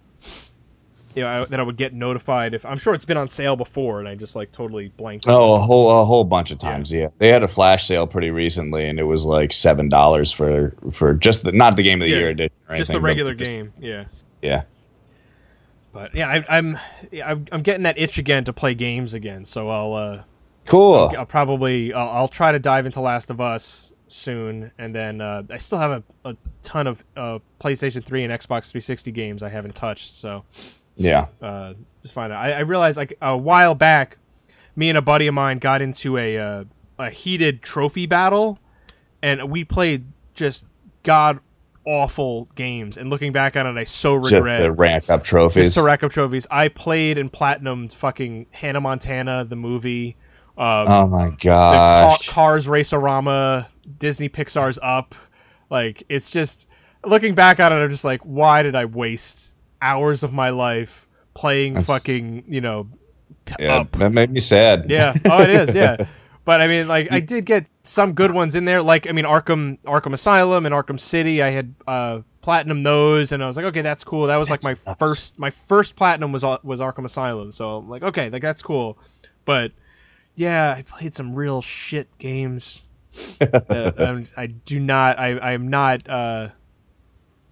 [1.15, 3.57] you know I, that I would get notified if I'm sure it's been on sale
[3.57, 5.27] before, and I just like totally blanked.
[5.29, 6.91] Oh, a whole a whole bunch of times.
[6.93, 7.09] Yeah.
[7.19, 11.15] they had a flash sale pretty recently, and it was like seven dollars for for
[11.15, 12.53] just the, not the game of the Yeah, year edition.
[12.69, 13.73] Just anything, the regular just- game.
[13.79, 14.05] Yeah.
[14.43, 14.63] Yeah.
[15.93, 16.79] But yeah, I, I'm
[17.11, 19.45] yeah, I'm I'm getting that itch again to play games again.
[19.45, 20.23] So I'll uh,
[20.67, 21.13] Cool.
[21.19, 25.43] I'll probably I'll, I'll try to dive into Last of Us soon, and then uh,
[25.51, 25.91] I still have
[26.25, 30.15] a, a ton of uh, PlayStation 3 and Xbox 360 games I haven't touched.
[30.15, 30.45] So
[31.01, 31.27] Yeah.
[31.41, 32.45] uh, just find out.
[32.45, 34.19] I, I realized like a while back,
[34.77, 36.65] me and a buddy of mine got into a uh,
[36.99, 38.59] a heated trophy battle,
[39.23, 40.65] and we played just
[41.03, 41.41] god
[41.87, 42.97] awful games.
[42.97, 45.67] And looking back on it, I so Just regret to rank up trophies.
[45.67, 46.47] just to rack up trophies.
[46.51, 50.17] I played and platinumed fucking Hannah Montana the movie.
[50.59, 52.19] Um, oh my god!
[52.21, 55.15] Ca- Cars Race-O-Rama, Disney Pixar's Up.
[55.71, 56.69] Like it's just
[57.07, 61.07] looking back on it, I'm just like, why did I waste hours of my life
[61.35, 62.89] playing That's- fucking you know
[63.59, 63.93] yeah, Up?
[63.93, 64.91] that made me sad.
[64.91, 65.75] Yeah, oh, it is.
[65.75, 66.07] Yeah,
[66.45, 68.83] but I mean, like, I did get some good ones in there.
[68.83, 71.43] Like, I mean, Arkham, Arkham Asylum, and Arkham City.
[71.43, 74.27] I had uh, platinum those, and I was like, okay, that's cool.
[74.27, 74.99] That was like my nuts.
[74.99, 77.53] first, my first platinum was was Arkham Asylum.
[77.53, 78.99] So I'm like, okay, like that's cool.
[79.45, 79.73] But
[80.37, 82.83] yeah, I played some real shit games.
[83.41, 85.19] I do not.
[85.19, 86.49] I I am not uh,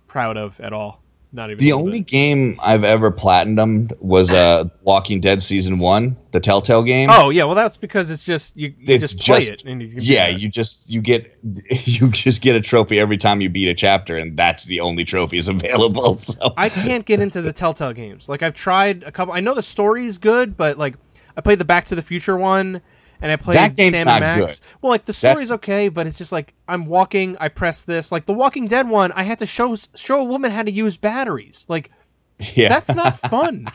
[0.06, 1.02] proud of at all.
[1.30, 2.06] Not even The only bit.
[2.06, 7.10] game I've ever platinumed was uh, Walking Dead season one, the Telltale game.
[7.12, 9.82] Oh yeah, well that's because it's just you, you It's just play just- it and
[9.82, 11.36] you yeah, you just you get
[11.70, 15.04] you just get a trophy every time you beat a chapter, and that's the only
[15.04, 16.16] trophies available.
[16.18, 18.28] So I can't get into the Telltale games.
[18.28, 19.34] Like I've tried a couple.
[19.34, 20.94] I know the story's good, but like
[21.36, 22.80] I played the Back to the Future one,
[23.20, 24.60] and I played That game's Sam not and Max.
[24.60, 24.66] good.
[24.82, 28.10] Well, like the That's- story's okay, but it's just like I'm walking, I press this.
[28.12, 30.96] Like the Walking Dead one, I had to show show a woman how to use
[30.96, 31.64] batteries.
[31.68, 31.90] Like
[32.38, 33.66] yeah, that's not fun.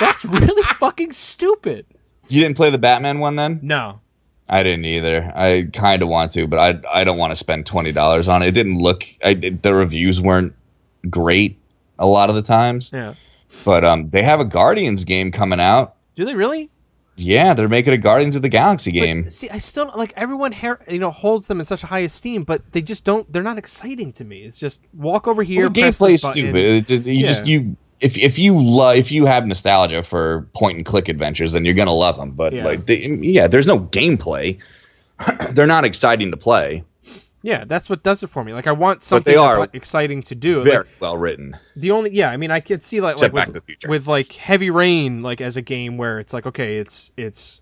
[0.00, 1.86] that's really fucking stupid.
[2.28, 3.60] you didn't play the Batman one then.
[3.62, 4.00] No.
[4.48, 5.32] I didn't either.
[5.34, 8.42] I kind of want to, but I I don't want to spend twenty dollars on
[8.42, 8.48] it.
[8.48, 9.04] It didn't look.
[9.24, 10.54] I, it- the reviews weren't
[11.10, 11.58] great
[11.98, 13.14] a lot of the times, Yeah.
[13.64, 15.96] but um, they have a Guardians game coming out.
[16.14, 16.70] Do they really?
[17.18, 19.30] Yeah, they're making a Guardians of the Galaxy But, game.
[19.30, 20.52] see, I still like everyone.
[20.52, 23.30] Her- you know, holds them in such a high esteem, but they just don't.
[23.32, 24.42] They're not exciting to me.
[24.42, 25.62] It's just walk over here.
[25.62, 26.86] Well, the gameplay is stupid.
[26.86, 30.84] Just, you just you if if you love if you have nostalgia for point and
[30.84, 32.32] click adventures, then you're gonna love them.
[32.32, 32.64] But Yeah.
[32.66, 34.58] like, they, yeah, there's no gameplay.
[35.52, 36.84] they're not exciting to play.
[37.46, 38.52] Yeah, that's what does it for me.
[38.52, 40.64] Like I want something they that's are like, exciting to do.
[40.64, 41.56] Very Like, well written.
[41.76, 43.88] the only yeah, I mean I could see like Except like with, to the Future.
[43.88, 47.60] with like Heavy Rain like as a game where it's like okay, it's it's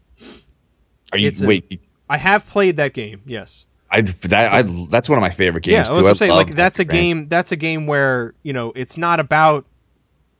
[1.12, 1.82] Are you it's wait?
[2.08, 3.20] I have played that game.
[3.26, 3.66] Yes.
[3.90, 6.26] I that I that's one of my favorite games Yeah, games I was too.
[6.26, 7.18] say like that's a Heavy Rain.
[7.18, 9.66] game that's a game where, you know, it's not about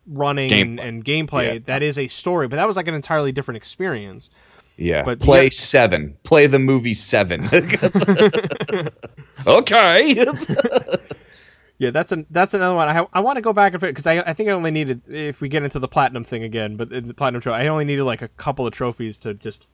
[0.07, 0.89] running and, Gameplay.
[0.89, 1.53] and gameplay.
[1.55, 1.59] Yeah.
[1.67, 4.31] That is a story, but that was like an entirely different experience.
[4.77, 5.05] Yeah.
[5.05, 6.17] But Play yeah- seven.
[6.25, 7.49] Play the movie seven.
[9.47, 10.27] okay.
[11.77, 12.89] Yeah, that's an that's another one.
[12.89, 15.41] I I want to go back and because I I think I only needed if
[15.41, 18.05] we get into the platinum thing again, but in the platinum trophy, I only needed
[18.05, 19.67] like a couple of trophies to just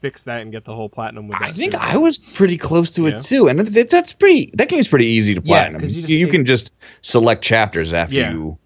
[0.00, 1.36] fix that and get the whole platinum with.
[1.42, 1.78] I think too.
[1.80, 3.08] I was pretty close to Yeah.
[3.16, 4.52] it too, and it, it- that's pretty.
[4.54, 5.50] That game's pretty easy to platinum.
[5.50, 5.80] Yeah, platinum.
[5.80, 6.72] 'cause you you, just- you can just
[7.02, 8.32] select chapters after Yeah.
[8.32, 8.58] you.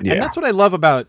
[0.00, 0.14] Yeah.
[0.14, 1.06] And that's what I love about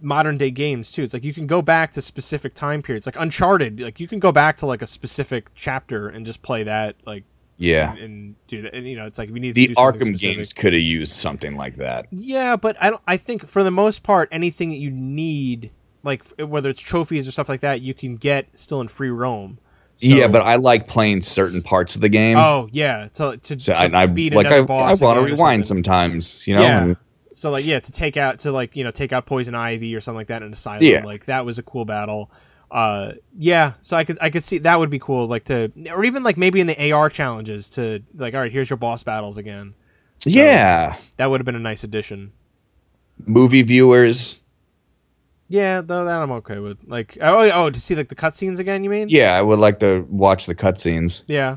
[0.00, 1.02] modern day games too.
[1.02, 3.80] It's like you can go back to specific time periods, like Uncharted.
[3.80, 7.24] Like you can go back to like a specific chapter and just play that, like
[7.56, 7.92] yeah.
[7.92, 8.74] and, and do that.
[8.74, 10.20] And you know, it's like we need to The Arkham specific.
[10.20, 12.06] games could have used something like that.
[12.10, 13.02] Yeah, but I don't.
[13.06, 15.70] I think for the most part, anything that you need,
[16.02, 19.58] like whether it's trophies or stuff like that, you can get still in free roam.
[19.98, 22.36] So- yeah, but I like playing certain parts of the game.
[22.36, 26.46] oh yeah, to to, so to I, beat like I, I want to rewind sometimes,
[26.46, 26.62] you know.
[26.62, 26.82] Yeah.
[26.82, 26.96] and-
[27.36, 30.00] So like yeah, to take out to like you know take out poison ivy or
[30.00, 30.82] something like that in asylum.
[30.82, 31.04] Yeah.
[31.04, 32.30] Like that was a cool battle.
[32.70, 36.02] Uh yeah, so I could I could see that would be cool like to or
[36.06, 39.36] even like maybe in the AR challenges to like all right here's your boss battles
[39.36, 39.74] again.
[40.24, 40.96] yeah.
[41.18, 42.32] That would have been a nice addition.
[43.26, 44.40] Movie viewers.
[45.48, 46.78] Yeah, though that I'm okay with.
[46.86, 48.82] Like oh oh to see like the cutscenes again.
[48.82, 49.08] You mean?
[49.10, 51.56] Yeah, I would like to watch the cutscenes Yeah.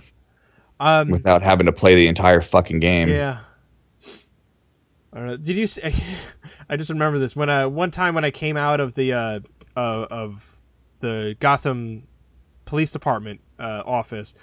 [0.77, 1.09] Um.
[1.09, 3.07] without having to play the entire fucking game.
[3.07, 3.39] Yeah.
[5.13, 5.37] I don't know.
[5.37, 5.67] Did you?
[5.67, 5.81] See,
[6.69, 9.39] I just remember this when uh one time when I came out of the uh,
[9.75, 10.43] uh of
[10.99, 12.03] the Gotham
[12.65, 14.33] Police Department uh, office,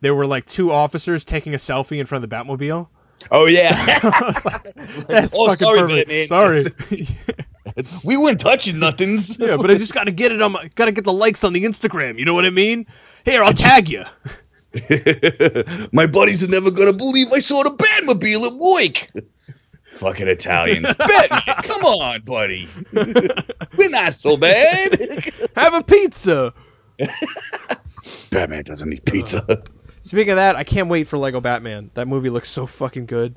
[0.00, 2.88] there were like two officers taking a selfie in front of the Batmobile.
[3.30, 3.72] Oh yeah.
[4.02, 4.74] I like,
[5.08, 6.30] That's Oh, fucking sorry, perfect.
[6.30, 6.62] Batman.
[6.64, 7.84] Sorry.
[8.04, 9.38] we weren't touching nothings.
[9.38, 11.44] yeah, but I just got to get it on my, got to get the likes
[11.44, 12.18] on the Instagram.
[12.18, 12.86] You know what I mean?
[13.24, 14.04] Here, I'll tag you.
[15.92, 19.24] My buddies are never gonna believe I saw the Batmobile at work.
[19.98, 20.92] Fucking Italians.
[20.98, 22.68] Batman, come on, buddy.
[22.92, 25.32] We're not so bad.
[25.56, 26.52] Have a pizza.
[28.30, 29.62] Batman doesn't eat pizza.
[30.02, 31.90] Speaking of that, I can't wait for Lego Batman.
[31.94, 33.36] That movie looks so fucking good.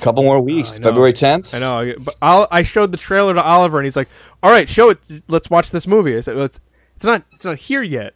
[0.00, 0.74] Couple more weeks.
[0.76, 0.88] I know.
[0.90, 1.54] February 10th.
[1.54, 4.08] I know, I- but I'll, I showed the trailer to Oliver, and he's like,
[4.42, 4.98] "All right, show it.
[5.28, 6.58] Let's watch this movie." I said, well, "It's
[6.96, 8.14] it's not it's not here yet."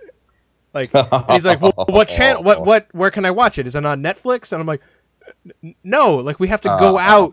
[0.73, 0.91] Like
[1.31, 2.43] he's like, "Well, what channel?
[2.43, 2.89] What what?
[2.93, 3.67] Where can I watch it?
[3.67, 4.81] Is it on Netflix?" And I'm like,
[5.63, 7.31] "N- "No, like we have to go Uh.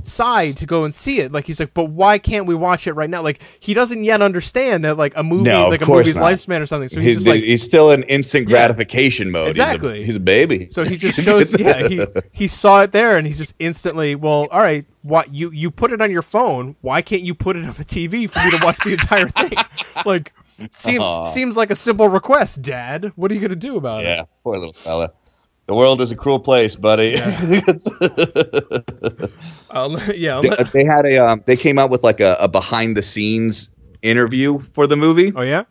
[0.00, 2.92] Outside to go and see it." Like he's like, "But why can't we watch it
[2.94, 6.16] right now?" Like he doesn't yet understand that like a movie, No, like a movie's
[6.16, 6.24] not.
[6.24, 6.88] lifespan or something.
[6.88, 8.54] So he's He's, just like, he's still in instant Yeah.
[8.56, 9.48] gratification mode.
[9.50, 9.98] Exactly.
[9.98, 10.68] He's a, he's a baby.
[10.70, 12.00] So he just shows, yeah, he
[12.32, 15.92] he saw it there, and he's just instantly, well, all right, what you you put
[15.92, 16.76] it on your phone?
[16.80, 19.52] Why can't you put it on the TV for me to watch the entire thing?
[20.06, 20.32] Like,
[20.72, 23.12] seem, seems like a simple request, Dad.
[23.16, 24.06] What are you gonna do about it?
[24.06, 25.12] yeah, poor little fella.
[25.70, 27.12] The world is a cruel place, buddy.
[27.14, 27.80] it?
[29.70, 32.36] I'll, yeah, I'll they, let- they had a um, they came out with like a,
[32.40, 33.70] a behind the scenes
[34.02, 35.32] interview for the movie.
[35.32, 35.62] oh yeah,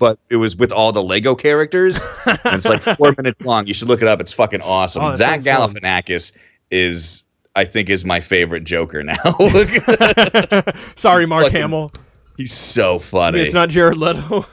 [0.00, 1.96] but it was with all the Lego characters.
[2.26, 3.68] and it's like four minutes long.
[3.68, 4.20] You should look it up.
[4.20, 5.04] It's fucking awesome.
[5.04, 5.74] Oh, Zach sounds fun.
[5.74, 6.32] Galifianakis
[6.72, 7.22] is,
[7.54, 9.14] I think, is my favorite Joker now.
[10.96, 11.92] sorry, Mark Fucking- Hamill.
[12.36, 13.42] He's so funny.
[13.42, 14.44] It's not Jared Leto.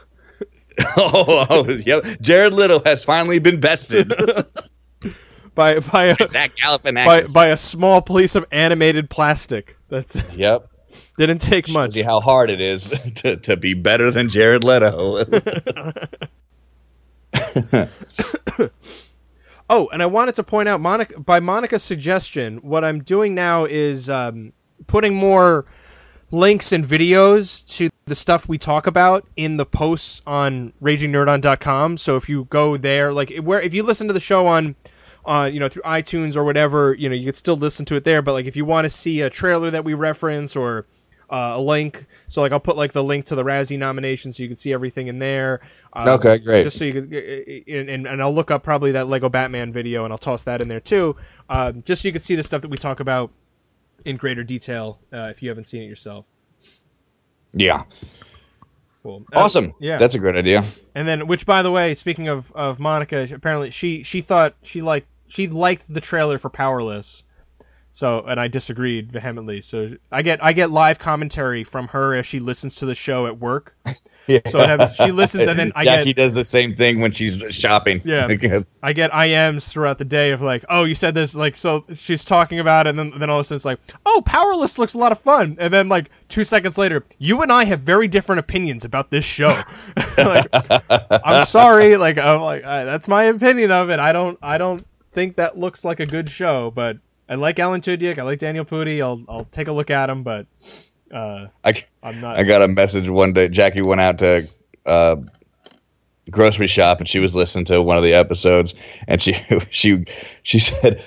[0.97, 2.03] oh, oh, yep.
[2.21, 4.13] Jared Leto has finally been bested.
[5.55, 7.33] By by a, Zach Galifianakis.
[7.33, 9.77] by a small piece of animated plastic.
[9.89, 10.69] That's yep.
[11.17, 11.91] didn't take Shows much.
[11.93, 15.23] See how hard it is to, to be better than Jared Leto.
[19.69, 23.63] Oh, and I wanted to point out, Monica, by Monica's suggestion, what I'm doing now
[23.63, 24.51] is um,
[24.87, 25.65] putting more
[26.31, 31.97] links and videos to the stuff we talk about in the posts on ragingnerdon.com.
[31.97, 34.75] So if you go there, like where if you listen to the show on,
[35.25, 38.03] uh, you know, through iTunes or whatever, you know, you could still listen to it
[38.03, 38.21] there.
[38.21, 40.85] But like if you want to see a trailer that we reference or
[41.31, 44.43] uh, a link, so like I'll put like the link to the Razzie nomination so
[44.43, 45.61] you can see everything in there.
[45.93, 46.63] Um, Okay, great.
[46.63, 47.13] Just so you could,
[47.67, 50.67] and, and, I'll look up probably that Lego Batman video and I'll toss that in
[50.67, 51.15] there too,
[51.49, 53.31] um, just so you can see the stuff that we talk about
[54.05, 56.25] in greater detail uh, if you haven't seen it yourself.
[57.53, 57.83] yeah.
[59.03, 59.25] Cool.
[59.35, 59.73] Uh, Awesome.
[59.79, 59.97] yeah.
[59.97, 60.63] That's a great idea.
[60.95, 64.81] And then, which by the way, speaking of, of Monica, apparently she she thought she
[64.81, 67.23] liked she liked the trailer for Powerless.
[67.91, 69.61] So, and I disagreed vehemently.
[69.61, 73.27] So I get I get live commentary from her as she listens to the show
[73.27, 73.75] at work.
[74.25, 74.39] Yeah.
[74.49, 77.43] So happens- she listens and then I Jackie get- does the same thing when she's
[77.49, 78.01] shopping.
[78.05, 78.27] Yeah.
[78.81, 82.23] I get IMs throughout the day of like, oh, you said this, like, so she's
[82.23, 84.93] talking about it, and then, then all of a sudden it's like, oh, Powerless looks
[84.93, 88.07] a lot of fun, and then like two seconds later, you and I have very
[88.07, 89.61] different opinions about this show.
[90.17, 90.47] like,
[91.25, 93.99] I'm sorry, like, I'm like, that's my opinion of it.
[93.99, 96.97] I don't, I don't think that looks like a good show, but
[97.29, 99.01] I like Alan Tudyk, I like Daniel Pudi.
[99.01, 100.45] I'll, I'll take a look at him, but
[101.13, 102.37] uh, I, I'm not.
[102.37, 103.47] I got a message one day.
[103.47, 104.47] Jackie went out to
[104.85, 105.15] uh,
[106.29, 108.75] grocery shop and she was listening to one of the episodes
[109.07, 109.33] and she
[109.69, 110.05] she
[110.41, 111.01] she said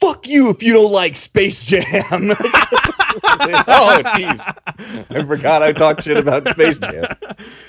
[0.00, 1.82] fuck you if you don't like space jam
[3.24, 7.04] oh jeez i forgot i talked shit about space jam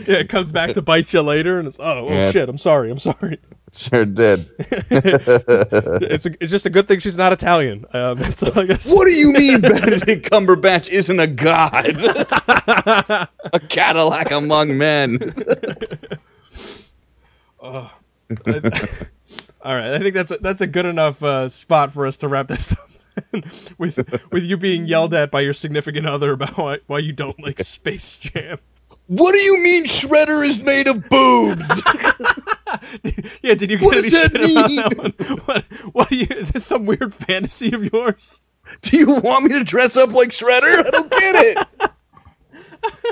[0.07, 2.31] yeah, it comes back to bite you later, and it's, oh, oh Yeah.
[2.31, 3.39] shit, I'm sorry, I'm sorry.
[3.71, 7.85] sure did It's a, it's just a good thing she's not Italian.
[7.93, 8.91] Um, that's all I guess.
[8.91, 11.85] what do you mean benedict cumberbatch isn't a god
[13.53, 15.33] a cadillac among men
[17.61, 17.91] Oh.
[18.41, 22.27] all right, I think that's a, that's a good enough uh, spot for us to
[22.27, 22.89] wrap this up.
[23.77, 23.97] with
[24.31, 27.63] with you being yelled at by your significant other about why, why you don't like
[27.63, 28.59] Space Jam.
[29.07, 31.67] what do you mean shredder is made of boobs
[33.41, 35.13] yeah, did you get What any that about that one?
[35.45, 38.41] What what you is this some weird fantasy of yours?
[38.81, 40.85] Do you want me to dress up like Shredder?
[40.85, 41.91] I don't get it.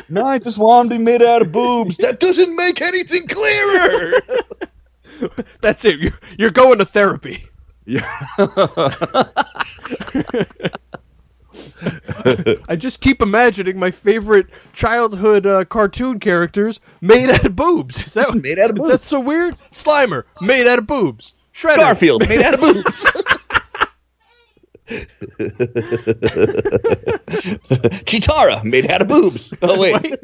[0.09, 1.97] no, I just want him to be made out of boobs.
[1.97, 4.13] That doesn't make anything clearer.
[5.61, 5.99] That's it.
[5.99, 7.45] You're, you're going to therapy.
[7.85, 8.07] yeah.
[12.69, 18.03] I just keep imagining my favorite childhood uh, cartoon characters made out of boobs.
[18.05, 18.89] Is that made out of boobs.
[18.89, 19.55] that so weird?
[19.71, 21.33] Slimer made out of boobs.
[21.53, 23.23] Shredder Garfield made out of boobs.
[28.05, 29.53] Cheetara made out of boobs.
[29.61, 30.01] Oh wait.
[30.01, 30.15] Wait.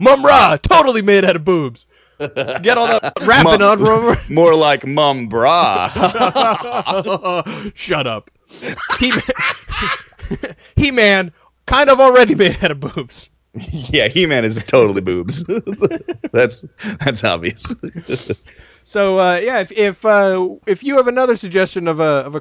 [0.00, 1.86] Mumm-Ra totally made out of boobs.
[2.18, 4.16] Get all that rapping Mum- on Rover.
[4.30, 5.88] More like mum bra.
[7.74, 8.30] Shut up.
[8.98, 9.12] He
[10.76, 11.32] He Man
[11.66, 13.30] kind of already made out of boobs.
[13.70, 15.44] yeah, He-Man is totally boobs.
[16.32, 16.64] that's
[17.04, 17.74] that's obvious.
[18.82, 22.40] So uh, yeah, if if uh, if you have another suggestion of a of a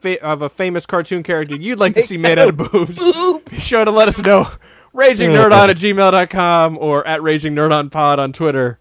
[0.00, 2.98] fa- of a famous cartoon character you'd like to see made out of boobs,
[3.50, 4.48] be sure to let us know.
[4.94, 8.78] RagingNerdOn at gmail.com or at RagingNerdOnPod on Twitter.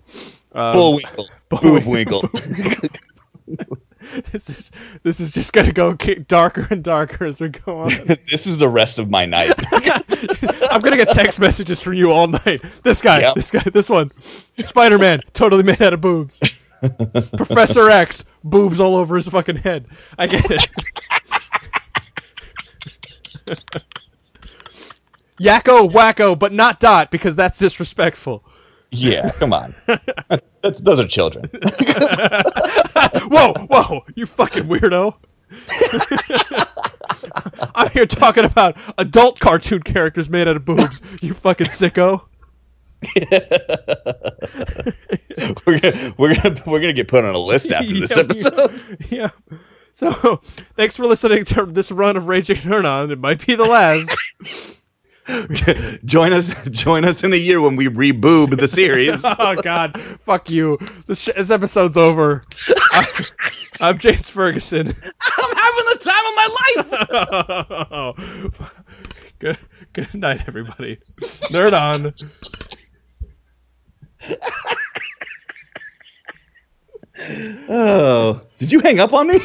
[0.54, 1.26] Um, Bullwinkle.
[1.50, 2.22] Bullwinkle.
[2.22, 3.82] Boobwinkle.
[4.32, 4.72] this is
[5.04, 7.88] this is just gonna go darker and darker as we go on.
[8.30, 9.54] this is the rest of my night.
[10.72, 12.62] I'm gonna get text messages from you all night.
[12.84, 13.36] This guy, Yep.
[13.36, 14.12] this guy, this one,
[14.60, 16.40] Spider Man, totally made out of boobs.
[17.36, 19.88] Professor X, boobs all over his fucking head.
[20.18, 20.68] I get it.
[25.40, 28.44] Yakko, Wakko, but not dot because that's disrespectful.
[28.92, 29.74] Yeah, come on.
[30.62, 31.50] That's, those are children.
[33.30, 35.16] whoa, whoa, you fucking weirdo.
[37.76, 41.02] I'm here talking about adult cartoon characters made out of boobs.
[41.22, 42.24] You fucking sicko.
[45.66, 48.84] we're gonna we're gonna we're gonna get put on a list after this Yeah, episode.
[49.10, 49.30] Yeah.
[49.94, 50.12] So,
[50.76, 53.10] thanks for listening to this run of Raging Nerd On.
[53.10, 54.82] It might be the last.
[56.06, 59.24] join us join us in the year when we reboob the series.
[59.40, 60.78] oh God, fuck you.
[61.06, 62.46] This, sh- this episode's over.
[62.94, 63.06] I'm,
[63.82, 64.88] I'm James Ferguson.
[64.88, 66.48] I'm having the time of my
[68.06, 68.74] life.
[69.40, 69.58] good,
[69.94, 70.98] good night, everybody.
[71.52, 72.14] Nerd on.
[77.70, 79.40] Oh, did you hang up on me?